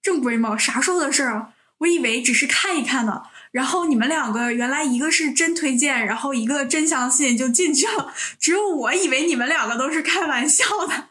[0.00, 0.56] 正规吗？
[0.56, 1.52] 啥时候的事儿？
[1.78, 3.22] 我以为只是看一看呢。
[3.50, 8.14] 然后你们两个原来一个是真推荐，然后一个真相信就进去了。
[8.38, 11.08] 只有我以为你们两个都是开玩笑的。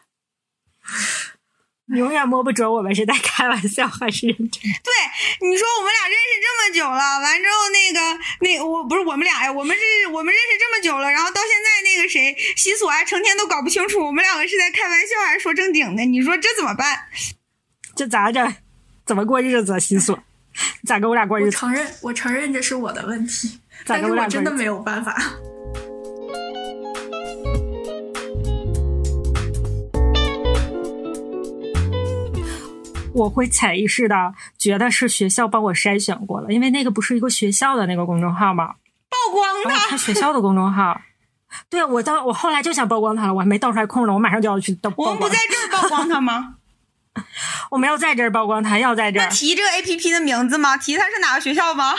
[1.88, 4.62] 永远摸不准我们是在开玩笑还是认真。
[4.62, 16.98] 对，你说我们俩认识这么久了，完之后那个那我不是我们俩呀，我们是我们认识这么久了，然后到现在那个谁西索还成天都搞不清楚我们两个是在开玩笑还是说正经的，你说这怎么办？
[17.94, 18.54] 这咋整？
[19.04, 19.78] 怎么过日子？
[19.78, 20.18] 西索，
[20.86, 21.56] 咋跟我俩过日子？
[21.56, 25.20] 我承认，我承认这是我的问题，但是我真的没有办法。
[33.14, 38.74] 我会潜意识的觉得是学校帮我筛选过了，因为那个不是一个学校的那个公众号吗？
[39.10, 41.00] 曝光他，他学校的公众号。
[41.68, 44.78] 对，我当我后来就想曝光他了，我还没倒出来空呢，我马上就要去。
[44.96, 46.54] 我们不在这儿曝光他吗？
[47.70, 49.28] 我们要在这儿曝光他，要在这儿。
[49.28, 50.78] 提这个 A P P 的名字吗？
[50.78, 51.92] 提他是哪个学校吗？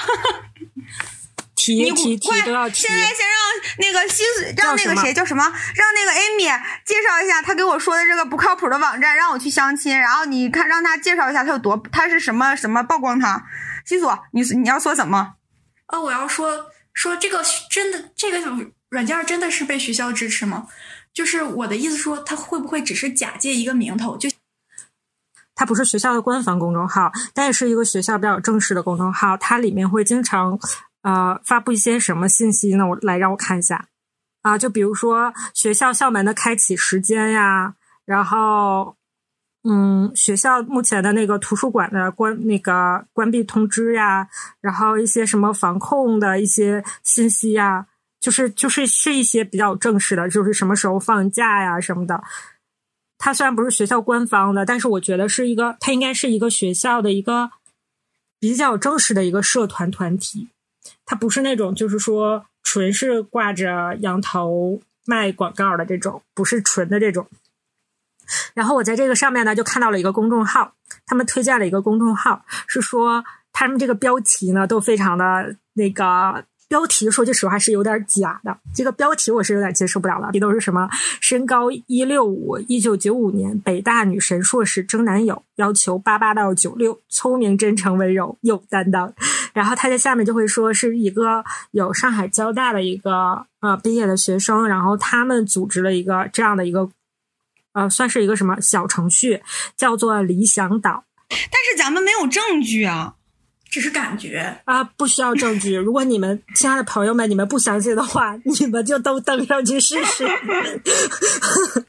[1.63, 2.87] 提提提都要提。
[2.87, 3.37] 现在先让
[3.79, 4.23] 那个西，
[4.57, 5.43] 让那个谁叫什么？
[5.43, 9.97] 让那个 Amy 介绍一下他给我说的这个不靠谱的网站，让我去相亲。
[9.97, 13.45] 然后你看，让他介绍一下他有多，他是什么什么曝光他。
[13.85, 15.35] 西索，你你要说什么？
[15.87, 18.39] 哦，我要说说这个真的，这个
[18.89, 20.67] 软件真的是被学校支持吗？
[21.13, 24.17] 就是我的意思说，他会不会只是假借一个名头？
[24.17, 24.29] 就
[25.55, 30.59] 它不是学校的官方公众号，但也是一个学校比较正式的公众号，它里面会经常。
[31.03, 32.87] 呃，发布一些什么信息呢？
[32.87, 33.87] 我来让我看一下
[34.41, 38.95] 啊，就比如说学校校门的开启时间呀，然后
[39.63, 44.27] 嗯，学校目前的那个图书馆的关那个关闭通知呀，
[44.59, 47.87] 然后一些什么防控的一些信息呀，
[48.19, 52.23] 就是就是是一些比较正式的，就是什么时候放假呀什么的。
[53.17, 57.51] 它虽然不是学校官方的，但是我觉得是一个，它应该是一个学校的一个
[58.39, 60.49] 比较正式的一个社团团体。
[61.05, 67.27] 它不是那种，就是说纯是挂着羊头卖广告的这种，不是纯的这种。
[68.53, 70.73] 然后我在这个上面呢，就看到了一个公众号，
[71.05, 76.45] 他们推荐了一个公众号，是说他们这个标题呢都非常的那个。
[76.73, 80.31] 标题说句实话是有点假的，这个标题我是有点接受不了了。
[80.33, 80.89] 这都是什么？
[81.21, 89.13] 身高一六五，一九九五年北大女神硕士争男友，要求八八到九六，聪明真诚温柔有担当。
[89.53, 96.89] 然后他在下面就会说是一个有上海交大的一个呃毕业的学生，然后他们组织了一个这样的一个
[97.73, 99.43] 呃算是一个什么小程序，
[99.77, 101.03] 叫做理想岛。
[101.29, 103.13] 但是咱们没有证据啊。
[103.73, 105.75] 只是感觉啊，不需要证据。
[105.75, 110.27] 如果你们亲爱的朋友们，你们不相信的话，你们就都登上去试试。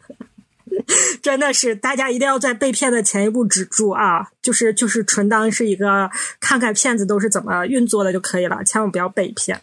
[1.20, 4.28] 真的是，大家一定要在被骗的前一步止住啊！
[4.40, 9.60] 就是就是纯当是一个看看骗子都是怎么运作的就可以了，千万不要被骗。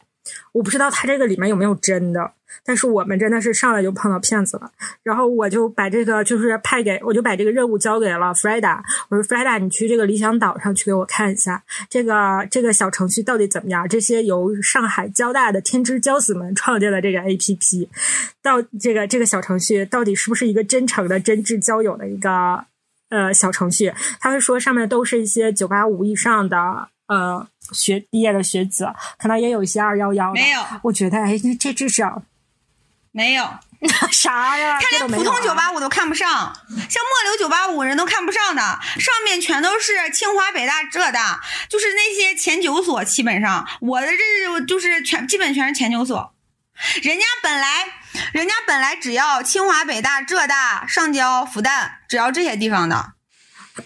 [0.52, 2.34] 我不知道他这个里面有没有真的。
[2.64, 4.72] 但是我们真的是上来就碰到骗子了，
[5.04, 8.80] 然后我就把这个就是派给，我就把这个任务交给了 Freda。
[9.10, 13.88] 我说 Freda，你去这个理想岛上去给我看一下这个这个小程序到底怎么样？
[13.88, 17.88] 这些由上海交大的天之骄子们创建的这个 APP，
[18.42, 22.64] 到这个这个小程序到底是不是一个真诚的真挚交友的一个
[23.10, 23.94] 呃小程序？
[24.20, 28.88] 他会说上面都是一些九八五以上的呃学毕业的学子，
[29.18, 30.34] 可能也有一些二幺幺。
[30.34, 32.24] 没有，我觉得哎，这至少。
[33.14, 33.44] 没有
[34.12, 34.80] 啥呀？
[34.80, 43.04] 他连普通九八五都看不上，像末流九八五人都看不上的，上面全都是清华、北大、浙大，就是那些前九所。
[43.04, 46.34] 基本上我的这就是全基本全是前九所。
[47.02, 47.86] 人家本来
[48.32, 53.14] 人家本来只要清华、北大、浙大、上交、复旦，只要这些地方的，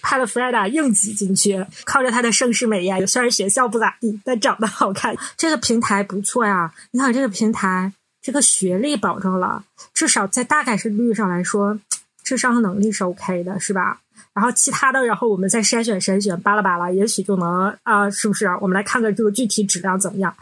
[0.02, 5.16] 派了弗莱达硬挤进去，靠着他的盛世美颜，虽然学校不咋地，但长得好看。
[5.36, 7.94] 这个平台不错呀，你看这个平台。
[8.26, 11.80] 这个学历保证了，至少在大概率上来说，
[12.24, 14.00] 智商和能力是 OK 的，是吧？
[14.34, 18.48] 然后其他的，然后我们再筛选筛选，巴拉巴拉，也许就能啊，是不是？
[18.62, 20.36] 我们来看看这个具体质量怎么样。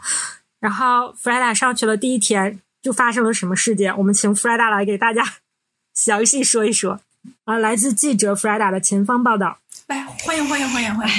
[0.60, 3.94] 然后弗莱达上去了第一天，就发生了什么事件？
[3.98, 5.22] 我们请弗莱达来给大家
[5.92, 7.02] 详细说一说。
[7.44, 9.58] 啊，来自记者弗莱达的前方报道。
[9.88, 11.14] 来，欢迎欢迎欢迎欢迎！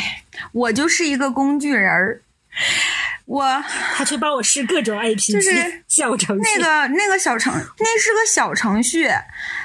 [0.51, 2.21] 我就是一个工具人儿，
[3.25, 3.63] 我
[3.95, 6.59] 他去帮我试各种 A P P，就是小程序。
[6.59, 9.09] 那个那个小程，那是个小程序，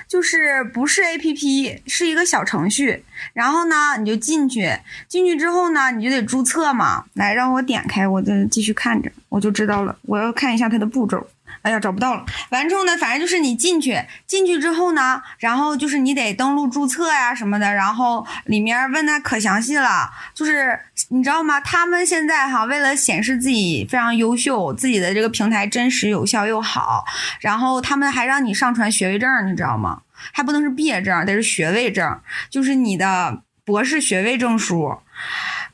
[0.09, 3.05] 就是不是 A P P，是一个小程序。
[3.35, 4.73] 然后呢，你就进去，
[5.09, 7.05] 进去之后呢，你就得注册嘛。
[7.15, 9.95] 来，让我点开，我再继续看着，我就知道了。
[10.03, 11.29] 我要看一下它的步骤。
[11.63, 12.25] 哎呀，找不到了。
[12.51, 21.61] 完之后呢，反正就是你进去，进去之后呢，然后就是你得登录注册呀什么的，然后里面问的可详细了，就是你知道吗？
[21.61, 27.05] 他们现在哈，为了显示自己非常优秀，自己的这个平台真实、有效又好，
[27.41, 30.03] 然后他们还让你上传学位证，你知道吗？
[30.33, 34.99] 还不能是毕业证，得是学位证，就是你的博士学位证书。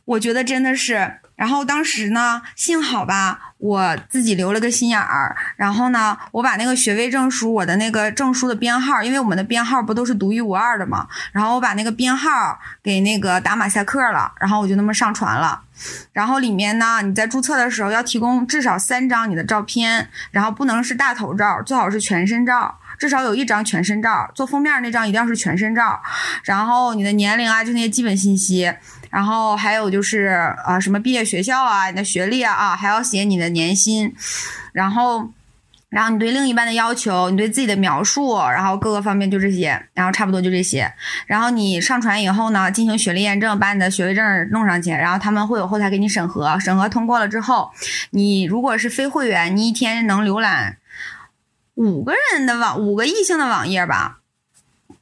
[0.05, 1.21] 我觉得真的是。
[1.37, 5.37] 然后当时呢，幸好吧，我自己留了个心眼儿。
[5.57, 11.07] 然后呢，我把那个学位证书，我的那个证书的编号，因为我们的编号不都是独一无二的嘛。
[11.33, 15.61] 然后我把那个编号给那个打马赛克了，然后我就那么上传了。
[16.13, 24.31] 然后里面呢，你在注册的时候要提供至少三张你的照片，然后不能是大头照，最好是全身照，至少有一张全身照。
[24.35, 26.01] 做封面那张一定要是全身照。
[26.45, 28.73] 然后你的年龄啊，就那些基本信息。
[29.09, 34.13] 然后还有就是啊，什么毕业学校啊，你的学历啊啊，还要写你的年薪，
[34.73, 35.31] 然后，
[35.89, 40.93] 然后你对另一半的要求，你对自己的描述，然后各个方面就这些，然后差不多就这些。
[41.27, 47.71] 然后你上传以后呢，进行学历验证，把你的学位证弄上去，然后他们会有后台给你审核，审核通过了之后，
[48.11, 50.77] 你如果是非会员，你一天能浏览
[51.77, 54.19] 五个人的网，五个异性的网页吧。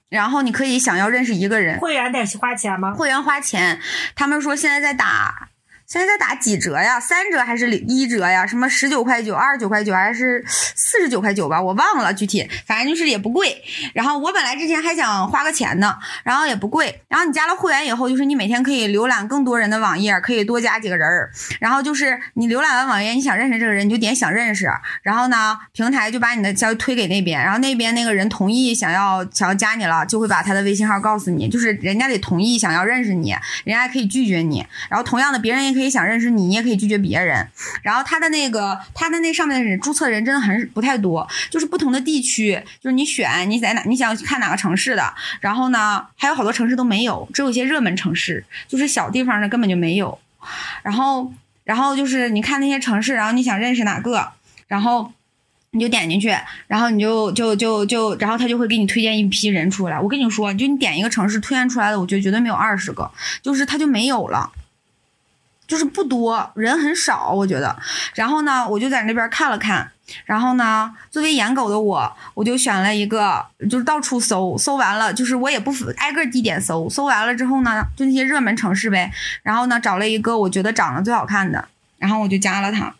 [0.08, 2.92] 然后你可以想要认识一个人，会员得花钱吗？
[2.94, 3.80] 会员花钱，
[4.14, 5.48] 他们说现在在打。
[5.87, 6.99] 现在在打几折呀？
[6.99, 8.47] 三折还是一折呀？
[8.47, 11.61] 什么十九块九、二十九块九还是四十九块九吧？
[11.61, 13.62] 我忘了具体，反正就是也不贵。
[13.92, 15.94] 然后我本来之前还想花个钱呢，
[16.25, 17.03] 然后也不贵。
[17.09, 21.31] 然后你加了会员以后，就是你每天可以浏览更多人的网页，可以多加几个人儿。
[21.61, 24.66] 然后就是你浏览完网页，你想认识这个人，你就点想认识。
[25.03, 33.31] 然后呢，平台就把你的消息推给那边，然后那边那个人同意想要想要加你了，就会把他的微信号告诉你，就是人家得同意想要认识你，
[33.64, 34.66] 人家还可以拒绝你。
[34.88, 35.73] 然后同样的，别人也。
[35.74, 37.46] 可以想认识你，你也可以拒绝别人。
[37.82, 45.12] 然后他的那个，他的那上面的人注册人真的很不太多，就是不同的地区，就是你选你在哪，你想看哪个城市的。
[45.40, 50.18] 然后呢，还有好多城市都没有，只有一些热门城市，就是小地方的根本就没有。
[50.82, 51.32] 然后，
[51.64, 54.30] 然后就是你看那些城市，然后你想认识哪个，
[54.68, 55.12] 然后
[55.70, 56.34] 你就点进去，
[56.66, 59.98] 然后你就就就就，然后他就会给你推荐一批人出来。
[59.98, 63.10] 我跟你说，就你点一个城市推荐出来的，我觉得绝对没有二十个，
[63.42, 64.50] 就是他就没有了。
[65.66, 67.77] 就是不多人很少，我觉得。
[68.14, 69.90] 然后呢，我就在那边看了看。
[70.27, 79.11] 然后呢，作为颜狗的我，我就选了一个，就是到处搜，搜完了，就是我也不挨个地点搜，搜完了之后呢，就那些热门城市呗。
[79.42, 82.94] 然后呢，找了一个我觉得长得最好看的，然后我就加了他。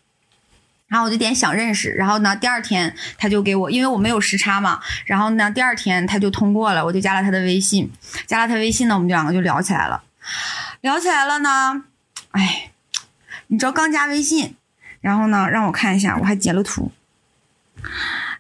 [0.89, 1.91] 然后我就点想认识。
[1.91, 4.81] 然后呢，第二天他就给我，因为我没有时差嘛。
[5.05, 7.93] 然后呢，第二天他就通过了，我就加了他的微信。
[8.27, 10.03] 加了他微信呢，我们两个就聊起来了。
[10.81, 11.85] 聊起来了呢。
[12.35, 12.73] 哎，
[13.47, 14.57] 你知道刚加微信，
[15.01, 16.91] 然后呢，让我看一下，我还截了图。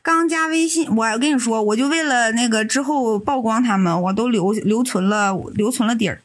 [0.02, 6.20] 刚加微信，我跟你说，我就为了那个之后曝光他们，我都留留存了留存了底儿。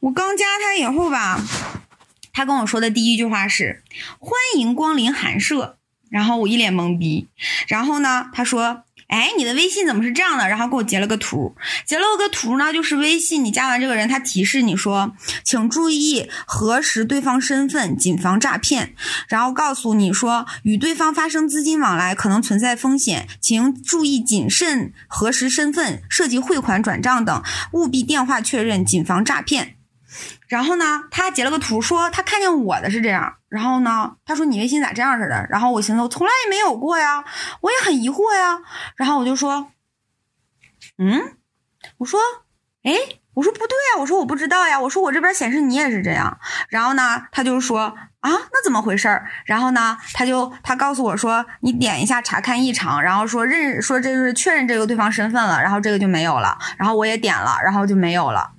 [0.00, 1.38] 我刚加他以后吧，
[2.32, 3.82] 他跟我说的第一句话是
[4.18, 5.76] “欢迎光临寒舍”，
[6.08, 7.28] 然后我一脸懵逼。
[7.68, 8.84] 然后呢，他说。
[9.12, 10.48] 哎，你的微信怎么是这样的？
[10.48, 15.12] 然后给我截了个图，截了个图呢，就是微信你加完这个人，他提示你说，
[15.44, 18.94] 请注意核实对方身份，谨防诈骗。
[19.28, 29.76] 然后告诉你说，与对方发生资金往来可能存在风险，请注意谨慎核实身份，涉及汇款、转账等，务必电话确认，谨防诈骗。
[30.52, 33.36] 然后呢，他截了个图，说他看见我的是这样。
[33.48, 35.46] 然后呢，他说你微信咋这样似的？
[35.48, 37.24] 然后我寻思，我从来也没有过呀，
[37.62, 38.60] 我也很疑惑呀。
[38.96, 39.68] 然后我就说，
[40.98, 41.38] 嗯，
[41.96, 42.20] 我说，
[42.82, 42.92] 哎，
[43.32, 46.38] 我说不对呀，我说我不知道呀，我说我这边显示你也是这样。
[46.68, 49.26] 然后呢，他就说啊，那怎么回事儿？
[49.46, 56.58] 然后呢，他就他告诉我说，你点一下查看异常，然后说认说这是确认这个对方身份了，然后这个就没有了。
[56.76, 58.52] 然后我也点了，然后就没有了。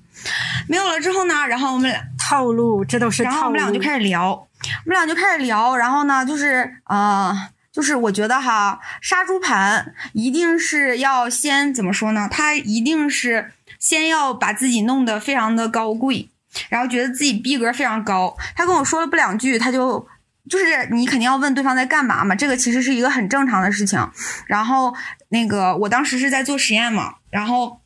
[0.68, 3.34] 没有了之后呢，然后我们俩套路，这都是套路。
[3.34, 4.48] 然后我们俩就开始聊，我
[4.86, 5.76] 们俩就开始聊。
[5.76, 7.36] 然后呢，就是呃，
[7.72, 12.28] 就是我觉得哈，杀猪盘一定是要先怎么说呢？
[12.32, 16.30] 他一定是先要把自己弄得非常的高贵，
[16.70, 18.36] 然后觉得自己逼格非常高。
[18.56, 20.08] 他跟我说了不两句，他就
[20.50, 24.00] 就是你肯定要问对方在干嘛嘛，这个其实是一个很正常的事情。
[24.48, 24.96] 然后
[25.30, 27.83] 那个我当时是在做实验嘛，然后。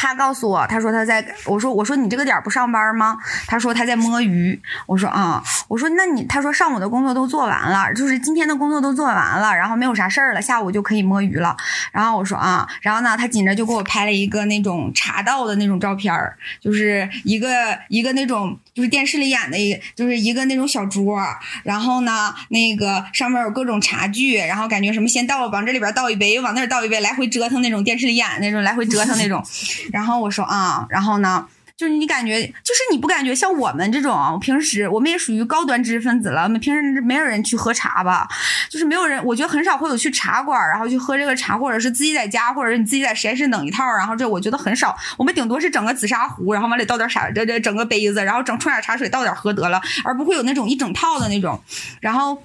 [0.00, 3.18] 他告诉我，他说他在，我说我说你这个点不上班吗？
[3.48, 4.56] 他说他在摸鱼。
[4.86, 11.56] 我说啊，我说那你，他说上午的工作都做完了，就是今天的工作都做完了，然后没有啥事儿了，下午就可以摸鱼了。
[11.90, 21.20] 然后我说啊，然后呢，他紧着就给我拍了一个那种茶道的那种照片儿，就是一个一个那种就是电视里演的，一就是一个那种小桌，
[21.64, 29.44] 然后呢，那个上面有各种茶具，然后感觉什么先倒往这里边倒一杯，往那儿倒一杯，来回折腾那种电视里演的那种来回折腾那种。
[29.92, 36.42] 然后我说啊，然后呢，就是你感觉，就是你不感觉像我们这种平时，我们也属于高端知识分子了。
[36.42, 38.28] 我们平时没有人去喝茶吧？
[38.68, 44.96] 就是没有人，我觉得很少会有去茶馆，然后去喝这个茶，或者是自己在家，或者是你自己在实验室弄一套，然后这我觉得很少。
[45.16, 51.60] 我们顶多是整个紫砂壶，然后往里倒点啥，这这整个杯子，然后整冲点茶水，倒点喝得了，而不会有那种一整套的那种，
[52.00, 52.42] 然后。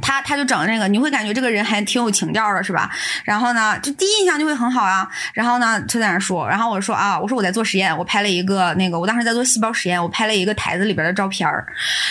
[0.00, 2.90] 他他就整那个，你会感觉这个人还挺有情调的，是吧？
[3.24, 5.08] 然后呢，就第一印象就会很好啊。
[5.34, 11.66] 然后呢，就在那说，然后我说啊，我说我在做实验，我拍了一个那个，我当时在做细胞实验，我拍了一个台子里边的照片儿。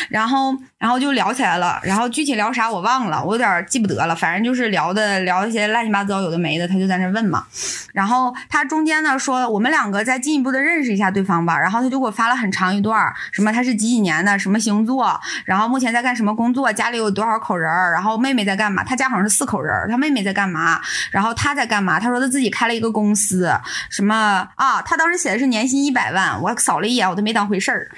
[0.09, 1.79] 然后，然后就聊起来了。
[1.83, 4.15] 然后具体聊啥我忘了，我有点记不得了。
[4.15, 7.45] 反正就是聊的聊一些乱七八糟有的没的，他就在那问嘛。
[7.93, 11.57] 然后他中间呢说，我们两个再进一步的认识一下对方吧。
[11.57, 17.76] 然后他就给我发了很长一段，什么他是几几年的，什么星座，然后目前在干什么工作，家里有多少口人。
[17.91, 18.83] 然后妹妹在干嘛？
[18.83, 20.79] 他家好像是四口人他妹妹在干嘛？
[21.11, 21.99] 然后他在干嘛？
[21.99, 23.51] 他说他自己开了一个公司，
[23.89, 24.81] 什么啊？
[24.81, 27.91] 他当时写的是年薪一百万，我扫了一眼，我都没当回事儿。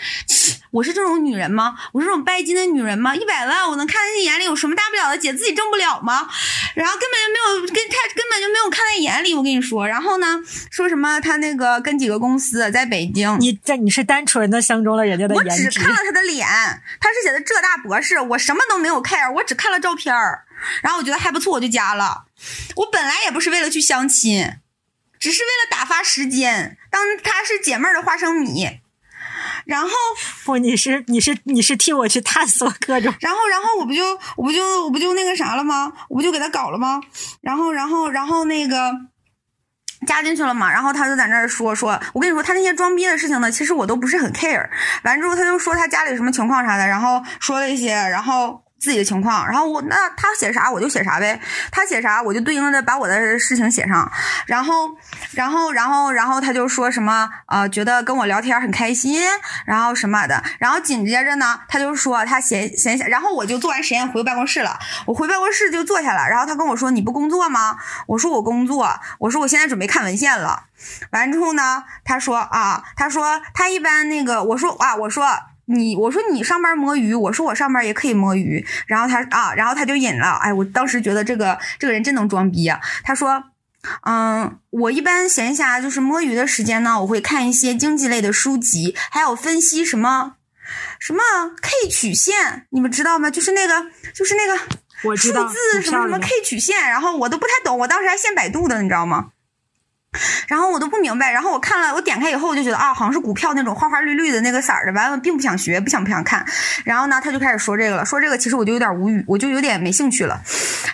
[0.71, 1.75] 我是这种女人吗？
[1.91, 3.15] 我是这种拜金的女人吗？
[3.15, 5.17] 一百万我能看在眼里，有什么大不了的？
[5.17, 6.27] 姐自己挣不了吗？
[6.75, 9.33] 然后根本就没有跟他根本就没有看在眼里。
[9.33, 15.65] 我跟你说，然后呢，说什么他那个跟几个公司在北京，你在你是单纯的相中了人家的颜值？
[15.65, 16.47] 我只看了他的脸，
[16.99, 20.45] 他是写的浙大博士，我什么都没有 care，我只看了照片儿，
[20.81, 22.25] 然后我觉得还不错，我就加了。
[22.75, 24.59] 我本来也不是为了去相亲，
[25.19, 28.79] 只是为了打发时间，当他是姐妹儿的花生米。
[29.65, 29.89] 然后
[30.43, 33.13] 不，你是你是你是替我去探索各种。
[33.21, 34.03] 然后然后我不就
[34.35, 35.93] 我不就我不就那个啥了吗？
[36.09, 36.99] 我不就给他搞了吗？
[37.41, 38.91] 然后然后然后那个
[40.07, 40.71] 加进去了嘛。
[40.71, 44.67] 然后他就在那儿说说，我跟你说他那些装逼的事情呢，其实我都不是很 care。
[45.03, 48.63] 完之后他就说他家里什么情况啥的，然后说了一些，然后。
[48.79, 51.39] 自己的情况，然后我那他写啥我就写啥呗，
[51.71, 54.09] 他写啥我就对应的把我的事情写上，
[54.45, 54.95] 然后，
[55.31, 59.21] 然后，然后，然后他就说什么呃，觉得跟我聊天很开心，
[59.65, 67.77] 然后什么的，然后紧接着呢，他就说他闲闲下，然后我就做完实验回办公室了，我回办公室就坐下了，然后他跟我说你不工作吗？
[68.07, 70.63] 我说我工作，我说我现在准备看文献了，
[71.11, 75.27] 完之后呢，他说啊，他说他一般那个，我说啊，我说。
[75.71, 82.79] 你我说你上班摸鱼，我说我上班也可以摸鱼，然后他啊，然后他就引了，哎，我当时觉得这个这个人真能装逼啊。
[83.03, 83.43] 他说，
[84.01, 90.33] 嗯，我一般闲暇就是摸鱼的时间呢，我会看一些经济类的书籍，还有分析什么
[90.99, 91.21] 什么
[91.61, 93.29] K 曲线，你们知道吗？
[93.29, 94.57] 就是那个就是那个
[95.15, 99.29] 数字什么什么 K 曲线，然后我都不太懂，我当时还现百度的，你知道吗？
[100.47, 106.43] 然后我都不明白，然后我看了，我点开以后我就觉得啊，好像是股票那种花花绿绿的那个色儿的，完了并不想学，不想不想看。
[106.83, 110.41] 然后呢，他就开始说这个了，说这个其实我就有点无语，我就有点没兴趣了。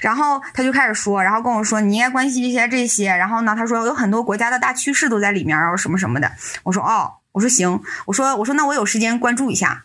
[0.02, 3.08] 然后他就开始说，然后跟我说你应该关心一些这些。
[3.08, 6.30] 然后呢，他说有很多国家的大趋势都在里面，然后什么什么的。
[6.64, 9.84] 我说哦，我说行，我说我说那我有时间关注一下。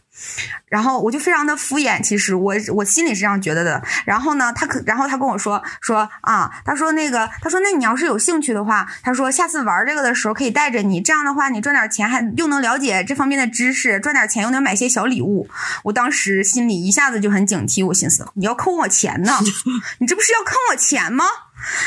[0.66, 3.82] 然后我就非常的敷衍，其实我我心里是这样觉得的。
[4.04, 15.48] 然后呢，他可然后他跟我说说啊，他说那个他说那你要是有兴趣的话，他说下次玩这个的时候可以带着你，这样的话你赚点钱还又能了解这方面的知识，赚点钱又能买些小礼物。
[15.84, 19.38] 我当时心里一下子就很警惕，我心思你要坑我钱呢，
[20.00, 21.24] 你这不是要坑我钱吗？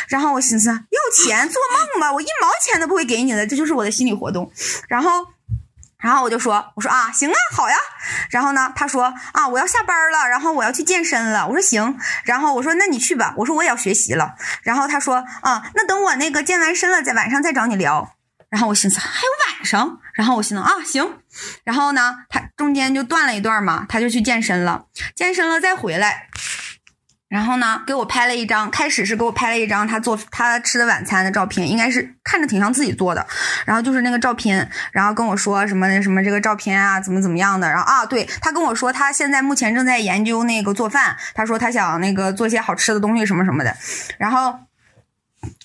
[0.08, 1.62] 然后我寻思要钱做
[1.94, 4.52] 梦吧，我一毛钱都不会给你的，这就是我的心理活动。
[4.88, 5.28] 然后。
[6.04, 7.78] 然后我就说，我说啊，行啊，好呀。
[8.30, 11.48] 然后呢，他说啊，我要下班了，然后我要去健身了。
[11.48, 11.98] 我说行。
[12.26, 13.34] 然后我说那你去吧。
[13.38, 14.36] 我说我也要学习了。
[14.64, 18.16] 然后他说啊，那等我那个健完身了，在晚上再找你聊。
[18.50, 20.00] 然后我寻思还有晚上。
[20.14, 21.20] 然后我寻思啊，行。
[21.64, 26.28] 然后呢，他中间就断了一段嘛，他就去健身了，健身了再回来。
[27.34, 33.26] 然后呢，给我拍了一张，开始是给我拍了一张他做他吃的晚餐的照片，应该是看着挺像自己做的。
[33.66, 37.68] 然后就是那个照片，然后跟我说什么那什么这个照片啊，怎么怎么样的。
[37.68, 43.76] 然后啊，对他跟我说他现在目前正在研究那个做饭，他说他想那个做些好吃的东西什么什么的。
[44.20, 44.60] 然后。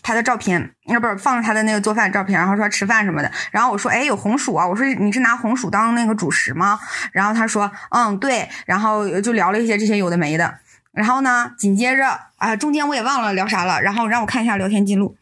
[0.02, 3.30] 他的照片，那不是放了他的那个做饭照片，然后说吃饭什么的。
[3.52, 4.66] 然后我说，哎，有红薯啊！
[4.66, 6.80] 我说你是拿红薯当那个主食吗？
[7.12, 8.48] 然后他说，嗯，对。
[8.66, 10.52] 然后就聊了一些这些有的没的。
[10.92, 13.80] 然后呢，紧接着啊，中间我也忘了聊啥了。
[13.80, 15.16] 然后让我看一下聊天记录，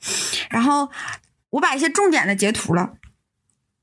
[0.51, 0.89] 然后
[1.51, 2.91] 我把一些重点的截图了。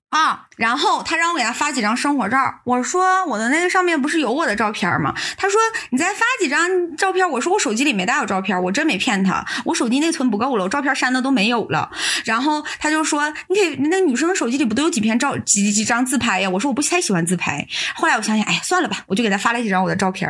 [0.09, 5.11] 啊，然后他让我给他发几张生活照，我说我的那个上面不是有我的照片吗？
[5.37, 5.59] 他说
[5.89, 11.89] 你再发几张照片，我说我手机里没带有照片，我真没骗他，我手机内存不够了，我照片删的都没有了。
[12.25, 16.49] 然后他就说你给那女生手机里不都有几篇照几几张自拍呀？
[16.51, 17.67] 我说我不太喜欢自拍。
[17.95, 20.29] 后来我想想，哎呀，算了吧，我就给他发了几张我的照片。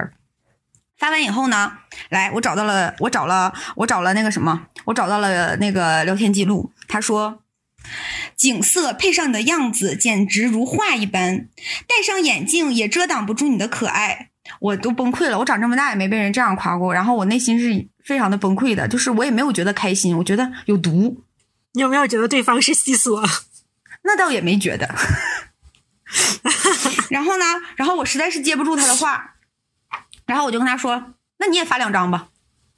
[1.03, 1.79] 发完以后呢，
[2.11, 7.41] 来我找到了，我找了我找了那个什么，我找到了那个聊天记录，他说。
[8.37, 11.49] 景色配上你的样子，简直如画一般。
[11.85, 14.29] 戴上眼镜也遮挡不住你的可爱，
[14.61, 15.39] 我都崩溃了。
[15.39, 21.21] 我长这么大也没被人这样夸过，然后我内心是非常的崩溃的，就是我也没有觉得开心，我觉得有毒。
[21.73, 23.21] 你有没有觉得对方是西索？
[24.03, 24.95] 那倒也没觉得。
[27.11, 27.45] 然后呢？
[27.75, 29.32] 然后我实在是接不住他的话，
[30.25, 32.27] 然后我就跟他说：“那你也发两张吧。”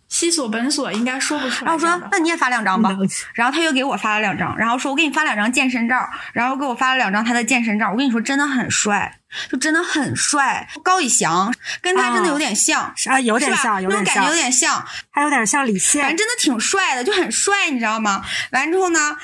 [0.08, 1.72] 西索本索应该说不出来。
[1.72, 2.96] 然后我说：“那你也发两张吧。”
[3.34, 7.90] 然后他又给我发了两张，然后说：“我给你发两张健身照。”然后给我发了两张他的健身照。
[7.90, 9.20] 我跟你说，真的很帅，
[9.52, 10.70] 就真的很帅。
[10.84, 18.24] 高以翔跟他真的有点像啊，有点像，有点像，那种感觉有点像，还有点像李现，反正真的挺帅的，就很帅，你知道吗？
[18.52, 19.18] 完之后呢，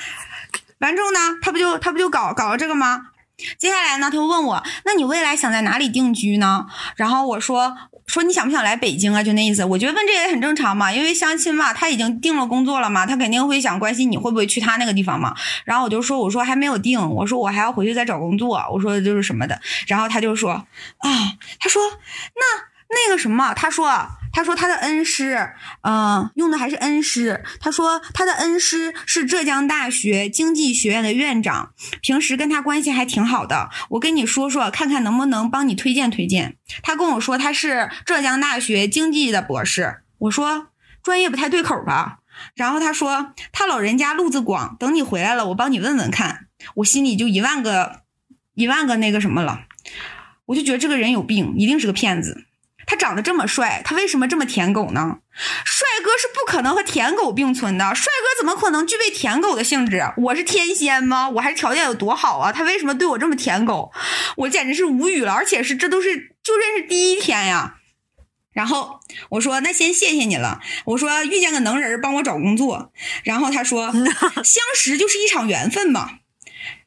[0.80, 3.06] 完之后呢，他不就他不就搞搞了这个吗？
[3.56, 6.66] 接下来呢，他就问我：“那你未来想在哪里定居呢？”
[6.96, 7.78] 然后我说。
[8.12, 9.22] 说你想不想来北京啊？
[9.22, 9.64] 就那意思。
[9.64, 15.34] 我觉得问这也很正常嘛，因为相亲嘛，他已经定了工作了嘛，他肯定会想关心你会不会去他那个地方嘛。
[15.64, 19.58] 然后我就说，我说还没有定，我说我还要回去再找工作，我说就是什么的。
[19.86, 21.08] 然后他就说啊，
[21.58, 21.80] 他说
[22.34, 22.44] 那
[22.90, 23.90] 那个什么，他说。
[24.32, 25.50] 他说他的恩师，
[25.82, 27.44] 嗯，用的还是恩师。
[27.60, 33.70] 他说他的恩师是浙江大学经济学院的院长，平时跟他关系还挺好的。
[33.90, 36.56] 我跟你说说，看看能不能帮你推荐推荐。
[36.82, 39.98] 他跟我说他是浙江大学经济的博士。
[40.18, 40.68] 我说
[41.02, 42.18] 专业不太对口吧。
[42.54, 46.46] 然后他说他老人家路子广，等你回来了，我帮你问问看。
[46.76, 48.00] 我心里就一万个
[48.54, 49.66] 一万个那个什么了，
[50.46, 52.46] 我就觉得这个人有病，一定是个骗子。
[52.92, 55.16] 他长得这么帅，他为什么这么舔狗呢？
[55.64, 60.12] 帅哥是不可能和舔狗并存的，帅哥怎么可能具备舔狗的性质？
[60.18, 61.30] 我是天仙吗？
[61.30, 62.52] 我还是条件有多好啊？
[62.52, 63.90] 他为什么对我这么舔狗？
[64.36, 67.76] 我简直是无语了，而且是这都是就认识第一天呀。
[68.52, 72.92] 然后我说那先谢谢你了，我说遇见个能人帮我找工作。
[73.24, 73.90] 然后他说
[74.44, 76.18] 相识就是一场缘分嘛。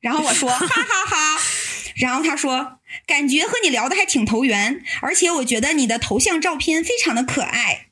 [0.01, 1.41] 然后我说哈哈哈。
[1.95, 2.74] 然后他说。
[3.05, 7.87] 感觉和你聊的还挺投缘，而且我觉得你的头像照片非常的可爱。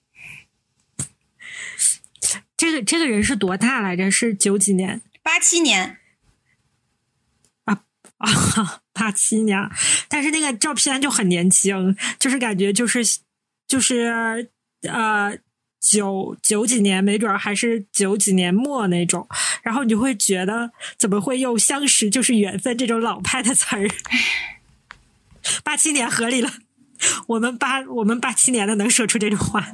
[2.56, 4.10] 这个这个人是多大来着？
[4.10, 5.02] 是九几年？
[5.22, 5.98] 八七年。
[7.66, 7.84] 啊
[8.18, 9.70] 啊，八七年！
[10.08, 13.04] 但是那个照片就很年轻，就是感觉就是
[13.68, 14.50] 就是
[14.84, 15.38] 呃
[15.82, 19.28] 九九几年，没准还是九几年末那种。
[19.62, 23.90] 然后你就会觉得，怎么会用“相识就是缘分”这种老派的词儿？
[25.64, 26.50] 八七年合理了，
[27.28, 29.68] 我们八我们八七年的能说出这种话。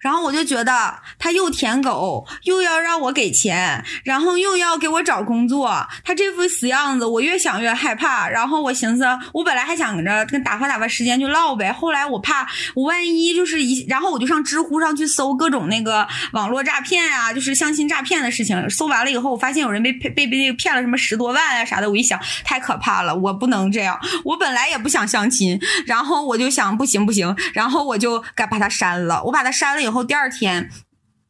[0.00, 8.28] 然后我就觉得他又舔狗，又要让我给钱，然后又要给我找工作，他这副死样子，我越想越害怕。
[8.28, 18.68] 然后我寻思，我本来还想着跟打发打发时间就唠呗，后来我怕我万一就是一，然后我就上知乎上去搜各种那个网络诈骗啊，就是相亲诈骗的事情。
[18.68, 23.98] 搜完了以后，我发现有人被被被骗了什么十多万啊啥的，我一想太可怕了，我不能这样。
[24.24, 29.77] 我本来也不想相亲，然后我就想不行不行，然后我就该把他删了，我把他删。
[29.80, 30.70] 以后第二天，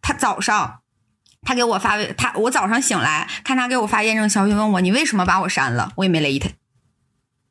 [0.01, 0.81] 他早上，
[1.43, 6.49] 他给我发微他我早上醒来看他给我发验证消息，问我你为什么把我删了，我也没勒他，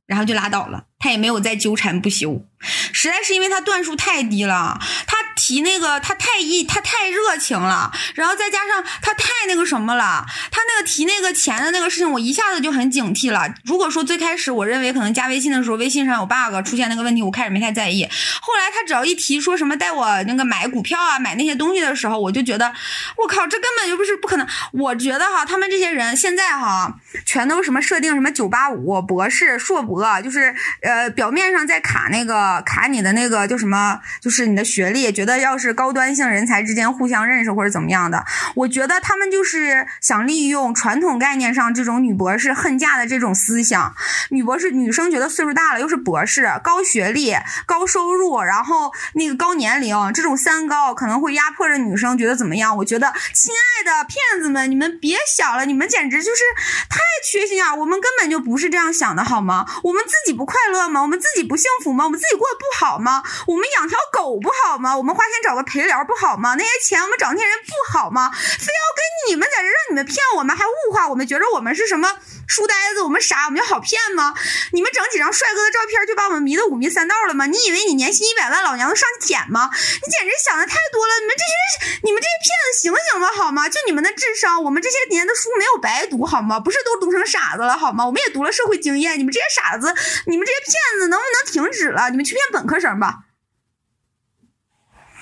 [0.06, 2.45] 然后就拉倒了，他也没有再纠缠不休，
[2.91, 5.18] 实在是因为他段数太低了，他。
[5.39, 13.48] 提那个他太一他太热情了，然后再加上他太那个什么了，他那个提那个钱的那个事情，我一下子就很警惕了。
[13.64, 18.04] 如果说最开始我认为可能加微信的时候微信上有 bug 出现那个问题，我开始没太在意。
[18.41, 22.74] 后来他只要一提说什么带我那个买股票啊买那些东西的时候，我就觉得
[23.16, 24.45] 我靠，这根本就不是不可能。
[24.74, 30.54] 我觉得哈，他们这些人现在哈全都什么设定什么九八五博士硕博，就是
[30.88, 38.24] 呃表面上在卡那个卡你的那个叫什么，就是你的学历，觉得要是高端性人才之间互相认识或者怎么样的，
[38.56, 43.94] 我觉得他们就是想利用传统概念上这种女博士恨嫁的这种思想。
[44.30, 47.36] 女博士女生觉得岁数大了，又是博士，高学历、
[47.66, 52.78] 高收入，然后那个高年龄，这种三高可能会压迫着女生，觉得怎么样？
[52.78, 56.42] 我觉得，亲爱的骗子们，你们别想了，你们简直就是
[56.90, 59.66] 太缺心眼儿，我们根本就不是这样想的，好吗？
[59.84, 61.02] 我们自己不快乐吗？
[61.02, 62.04] 我们自己不幸福吗？
[62.06, 63.24] 我们自己过得不好吗？
[63.48, 64.98] 我们养条狗不好吗？
[64.98, 66.56] 我们花钱找个陪聊不好吗？
[66.58, 68.30] 那些钱我们找那些人不好吗？
[68.36, 73.02] 非要跟你们在这让你们骗我们，还物化我们，觉得我们是什么书呆子？
[73.02, 73.46] 我们傻？
[73.46, 74.34] 我们就好骗吗？
[74.74, 77.46] 你们整几张帅哥的照片就把我们迷得五迷三道了吗？
[77.46, 79.70] 你以为你年薪一百万，老娘都上去舔吗？
[79.72, 81.14] 你简直想的太多了！
[81.22, 83.70] 你们这些你们这些骗子醒醒吧，好吗？
[83.70, 86.60] 就你们的智商，我们这些年的书没有白读，好吗？
[86.60, 88.06] 不是都读成傻子了，好吗？
[88.06, 89.20] 我们也读了社会经验。
[89.20, 89.94] 你们这些傻子，
[90.26, 92.09] 你们这些骗子，能不能停止了？
[92.09, 93.26] 你们去骗本科生吧。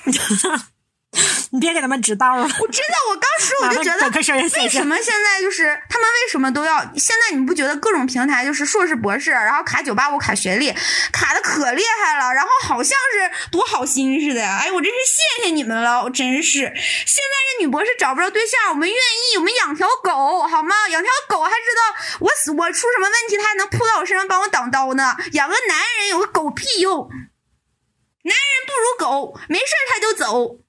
[1.52, 2.44] 你别给他们指道了。
[2.44, 6.80] 我真的，我当时我就觉得，为什么现在就是他们为什么都要？
[6.98, 10.74] 现在你们不觉得各种平台就是硕士、博士，然后卡九八五卡学历，
[11.12, 14.46] 卡的可厉害了，然后好像是多好心似的。
[14.46, 16.60] 哎，我真是谢谢你们了，我真是。
[16.60, 20.76] 现在这女博士找不着对象，我们愿意，我们养条狗好吗？
[20.90, 25.16] 养条狗还知道我死我出什么问题，它还能扑到我身上帮我挡刀呢。
[25.34, 27.08] 养个男人有个狗屁用，
[28.24, 30.65] 男人不如狗，没事他就走。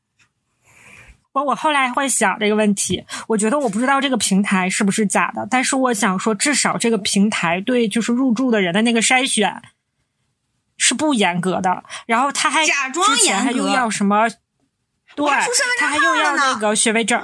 [1.36, 9.62] 我我后来会想这个问题，我觉得我不知道这个平台是不是假的，但是我想说，至少这个平台对就是入住的人的那个筛选
[10.78, 11.84] 是不严格的。
[12.06, 14.26] 然后他还假装严格还又要什么？
[15.14, 15.26] 对
[15.78, 17.20] 他还又要那个学位证。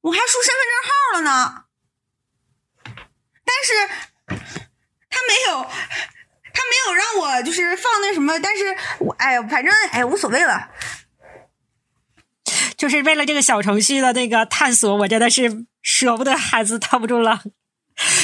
[0.00, 1.64] 我还输身份证号了呢，
[3.44, 3.74] 但是
[5.10, 10.70] 他没有，他没有让我就是放那什么，但是我哎呀，反正哎无所谓了。
[12.76, 17.40] 就是为了这个小程序的那个探索，我真的是舍不得孩子套不住了。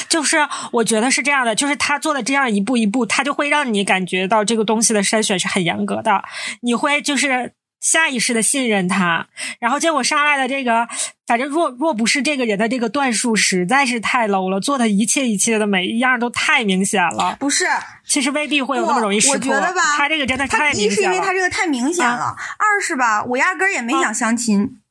[0.08, 0.38] 就是
[0.72, 6.24] 我觉得是这样的，就是他做的这样一步一步，他就会让你感觉到这个东西的筛选是很严格的，
[6.62, 9.26] 你会就是下意识的信任他。
[9.60, 10.88] 然后结果上来的这个，
[11.26, 17.66] 反正若若不是这个人的这个段数实在是太 low 了，做的一切一切的每一样都太明显了，不是，
[18.06, 19.38] 其实未必会有那么容易识我。
[19.38, 20.92] 觉得吧他这个真的太明显了。
[20.92, 24.62] 一是因为他这个太明显了，二是吧，我压根儿也没想相亲。
[24.62, 24.85] 啊，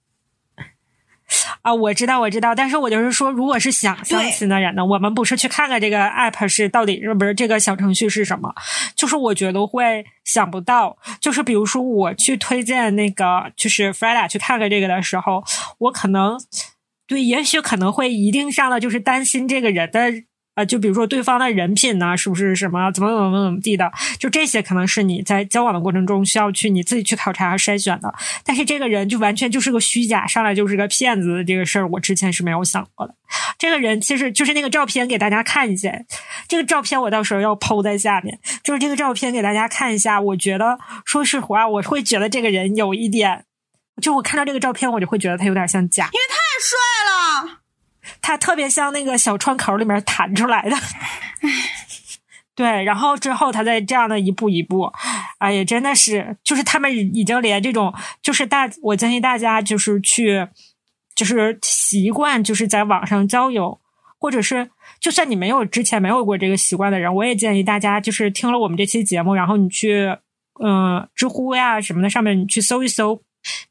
[1.79, 8.53] 我知道，我知道，但是我就是说，如果是想相亲的人呢，我们不是去看看这个 app 是到底是不是这个小程序是什么，
[8.95, 15.43] 就是我觉得会想不到，就是比如说我去推荐那个就是 Freda 去看看这个的时候，
[15.79, 16.39] 我可能
[17.07, 19.99] 对，也许可能会一定上的就是担心这个人的。
[20.55, 28.13] 呃，就比如说对方的人品呢，是不是什么怎么怎么怎么地的，就这些可能是你在交往的过程中需要去你自己去考察和筛选的。
[28.43, 33.13] 但是这个人就完全就是个虚假，上来就是个骗子的，这个事儿我之前是没有想过的。
[33.57, 35.91] 这个人其实就是那个照片，给大家看一下。
[36.47, 40.21] 这个照片我到时候要抛在下面，就是这个照片给大家看一下。
[40.21, 43.45] 我觉得说实话，我会觉得这个人有一点，
[44.01, 46.09] 就我看到这个照片，我就会觉得他有点像假。
[46.13, 47.59] 因为太帅了，
[48.25, 50.75] 它特别像那个小窗口里面弹出来的。
[52.55, 54.91] 对，然后之后他再这样的一步一步，
[55.37, 60.47] 哎呀，真的是，就是他们已经连这种，就是大，我建议大家就是去，
[61.13, 63.79] 就是习惯，就是在网上交友，
[64.17, 70.17] 或者是就算你没有之前没有过这个习惯的人，我也建议大家就是听了我们这期节目，然后你去，
[70.63, 73.21] 嗯，知乎呀什么的上面你去搜一搜。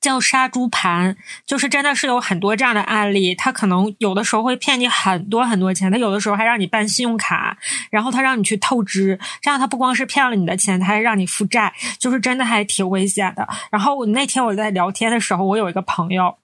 [0.01, 1.17] 叫杀猪盘，
[1.47, 7.57] 就是真的是有很多这样的案例，他可能有的时候会骗你很多很多钱，他有的时候还让你办信用卡，
[7.91, 13.49] 然后他让你去透支，这样他不光是骗了你的钱，他还让你负债，就是真的还挺危险的。
[13.71, 16.37] 然后我那天我在聊天的时候，我有一个朋友，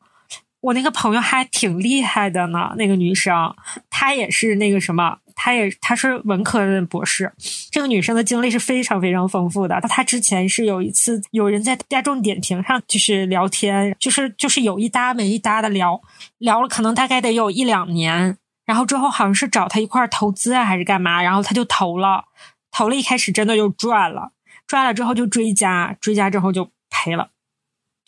[0.61, 3.55] 我那个朋友还挺厉害的呢，那个女生，
[3.89, 5.19] 她也是那个什么。
[5.43, 7.33] 她也她是文科的博士，
[7.71, 9.81] 这个女生的经历是非常非常丰富的。
[9.89, 15.99] 她之前是有一次有人在大众点评上就是聊天，就是就是有一搭没一搭的聊，
[16.37, 18.37] 聊了可能大概得有一两年，
[18.67, 22.25] 然后之后好像是找他一块儿投资啊还是干嘛，然后他就投了，
[22.71, 24.33] 投了一开始真的就赚了，
[24.67, 27.31] 赚了之后就追加，追加之后就赔了。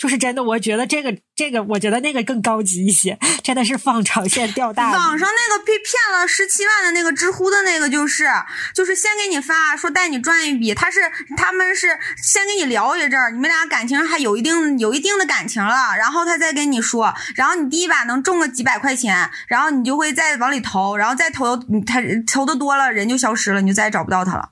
[0.02, 4.94] 就是真的，我觉得这个这个，我觉得那个更高级一些，真的是放长线钓大鱼。
[4.94, 8.26] 网上那个被骗了十七万的那个知乎的那个，就是
[8.74, 11.02] 就是先给你发说带你赚一笔，他是
[11.36, 24.50] 他们是先跟你聊一阵儿，你们俩感情还有一定有一定的感情了，然后他再跟你说，然后你第一把能中个几百块钱，然后你就会再往里投，然后再投他投的多了，人就消失了，你就再也找不到他了。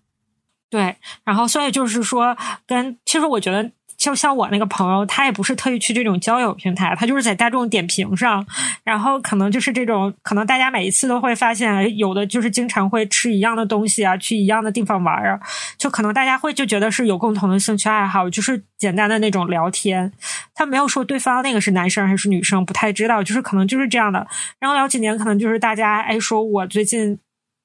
[0.70, 2.36] 对，然后所以就是说，
[2.68, 3.72] 跟其实我觉得。
[4.01, 8.44] 就像我那个朋友，他也不是特意去这种交友平台，他就是在大众点评上，
[8.82, 15.38] 然后可能就是这种，可能大家每一次都会发现，有的就是经常会吃一样的东西啊，去一样的地方玩啊，
[15.76, 20.11] 就可能大家会就觉得是有共同的兴趣爱好，就是简单的那种聊天，
[20.55, 24.26] 他没有说对方那个是男生还是女生，不太知道，就是可能就是这样的，
[24.59, 27.18] 然后聊几年，可能就是大家哎说我最近。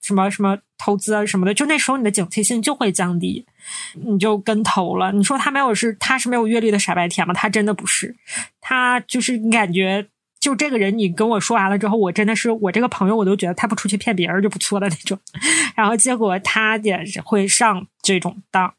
[0.05, 3.43] 什么什么投资啊什么的，就那时候你的警惕性就会降低，
[3.93, 5.11] 你就跟投了。
[5.11, 7.33] 你说他没有是他是没有阅历的傻白甜吗？
[7.33, 8.15] 他真的不是，
[8.61, 10.07] 他就是你感觉
[10.39, 15.17] 就这个人，你跟我说完了之后，我真的是我这个朋友，我都觉得他不出去骗别人就不错的那种。
[15.75, 18.71] 然后结果他也会上这种当，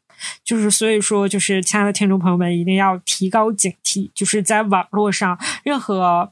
[0.45, 6.31] 就是所以说，就是亲爱的听众朋友们，一定要提高警惕，就是在网络上任何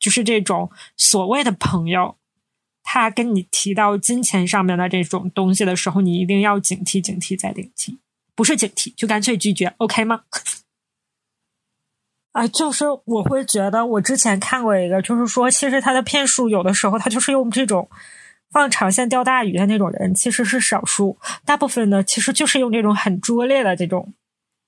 [0.00, 2.16] 就是这种所谓的朋友。
[2.82, 7.96] 他跟你提到金钱上面的这种东西的时候，你一定要警惕、警惕再警惕，
[8.34, 10.22] 不是警惕就干脆拒绝，OK 吗？
[12.32, 17.90] 啊，就是我会觉得，我之前看过一个，就是说，其实他的骗术有的时候他就是用这种
[18.50, 24.14] 放长线钓大鱼的那种人，其实是少数，大部分呢其实就是用这种很拙劣的这种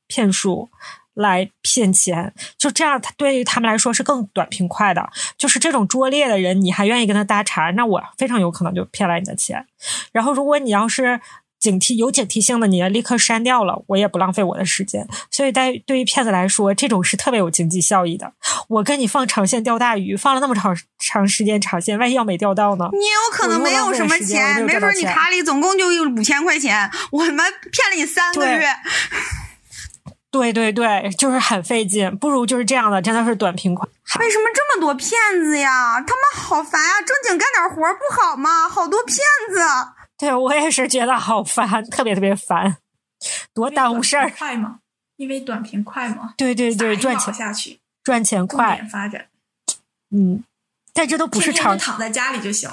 [0.06, 0.68] 骗术。
[1.14, 5.08] 来骗钱，就这样，他对于他们来说是更短平快的。
[5.38, 9.66] 就是这种拙劣的人，你还愿意跟他搭茬，那我非常有可能就骗来你的钱。
[10.12, 11.20] 然后，如果你要是
[11.60, 15.06] 警惕有警惕性的，你立刻删掉了，我也不浪费我的时间。
[15.30, 18.32] 所以，在对于骗子来说，这种是特别有经济效益的。
[18.68, 22.88] 我跟你放长线钓大鱼，放了那么长长时间长线，万一要没钓到呢？
[22.92, 28.66] 你有可能没有什么钱，没准你卡里总共就有五千块钱，我他妈骗了你三个月。
[30.34, 33.88] 对对对，就是很费劲，不如就是这样的，真的是短平快。
[34.18, 35.10] 为什么这么多骗
[35.44, 36.00] 子呀？
[36.00, 37.00] 他们好烦啊！
[37.02, 38.68] 正经干点活不好吗？
[38.68, 39.16] 好多骗
[39.52, 39.60] 子。
[40.18, 42.78] 对我也是觉得好烦，特别特别烦，
[43.54, 44.28] 多耽误事儿。
[44.36, 44.80] 快吗？
[45.18, 46.34] 因为短平快吗？
[46.36, 49.26] 对对对，赚钱下去，赚钱快，发展。
[50.10, 50.42] 嗯。
[50.94, 52.70] 但这都不是长躺在家里就行。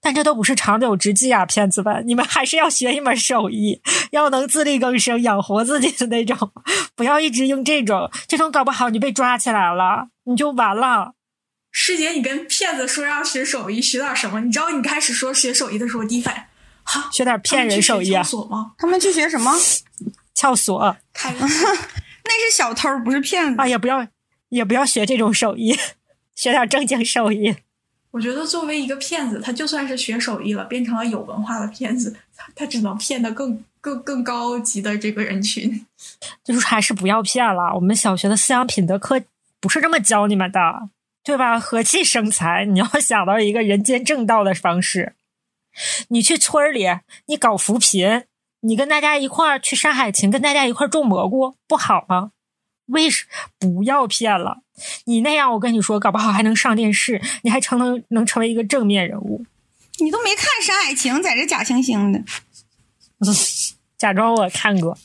[0.00, 2.04] 但这都不是长久之计啊，骗子们！
[2.06, 6.52] 你们还是要学一门手艺，要能自力更生、养活自己的那种，
[6.94, 8.08] 不要一直用这种。
[8.28, 11.14] 这种搞不好你被抓起来了，你就完了。
[11.72, 14.40] 师姐，你跟骗子说要学手艺，学点什么？
[14.40, 16.40] 你知道你开始说学手艺的时候，第一反应，
[16.84, 18.12] 哈，学点骗人手艺？
[18.12, 18.72] 撬锁吗？
[18.78, 19.52] 他们去学什么？
[20.32, 20.96] 撬锁。
[21.12, 21.34] 开
[22.26, 23.66] 那是小偷，不是骗子啊！
[23.66, 24.06] 也不要，
[24.50, 25.76] 也不要学这种手艺，
[26.34, 27.56] 学点正经手艺。
[28.10, 35.84] 我觉得作为一个骗子，他就算是学手艺了，变成了有文化的骗子，他他只能骗得更更更高级的这个人群。
[36.44, 37.74] 就是还是不要骗了。
[37.74, 39.20] 我们小学的思想品德课
[39.60, 40.88] 不是这么教你们的，
[41.24, 41.58] 对吧？
[41.58, 45.14] 和气生财，你要想到一个人间正道的方式。
[46.08, 46.86] 你去村里，
[47.26, 48.24] 你搞扶贫，
[48.60, 52.30] 你跟大家一块儿去山海情，跟大家一块儿种蘑菇，不好吗？
[52.86, 53.24] 为什
[53.58, 54.58] 不要骗了？
[55.04, 59.44] 你那样，我跟你说，搞不好还能上电视，你还成能能成为一个正面人物。
[59.98, 62.20] 你都没看《山海情》，在这假惺惺的，
[63.96, 64.98] 假装我看过，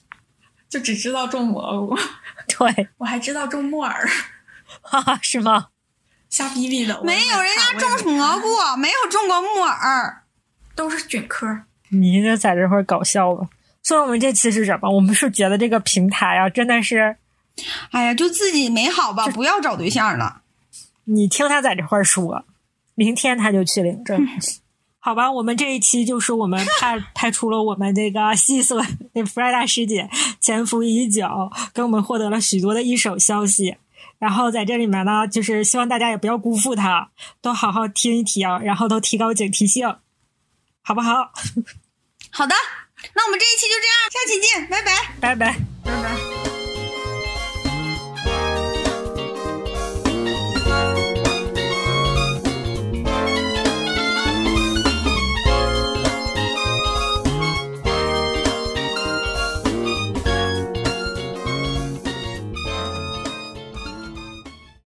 [0.67, 1.95] 就只知道种蘑菇。
[2.57, 4.09] 对，我还知道种木耳，
[4.81, 5.67] 哈哈，是吗？
[6.29, 8.47] 瞎逼逼的，没有人家种蘑菇，
[8.77, 10.23] 没有种过木耳，
[10.75, 11.45] 都是菌科。
[11.89, 13.47] 你这在这块搞笑吧？
[13.83, 14.89] 所以我们这期是什么？
[14.89, 17.15] 我们是觉得这个平台啊，真的是。
[17.91, 20.41] 哎呀，就自己美好吧，不要找对象了。
[21.05, 22.43] 你听他在这块说，
[22.95, 24.27] 明天他就去领证。
[25.01, 28.77] 好吧，我们这一期就是我们派 派出了我们这个细碎
[29.13, 30.09] 那弗莱达师姐
[30.41, 31.25] 潜伏已久，
[31.73, 33.77] 给我们获得了许多的一手消息。
[34.19, 37.09] 然后在这里面呢，就是希望大家也不要辜负他，
[37.41, 39.87] 都好好听一听，然后都提高警惕性，
[40.81, 41.31] 好不好？
[42.29, 42.53] 好的，
[43.13, 44.91] 那我们这一期就这样，下期见，拜拜，
[45.21, 46.58] 拜拜，拜拜。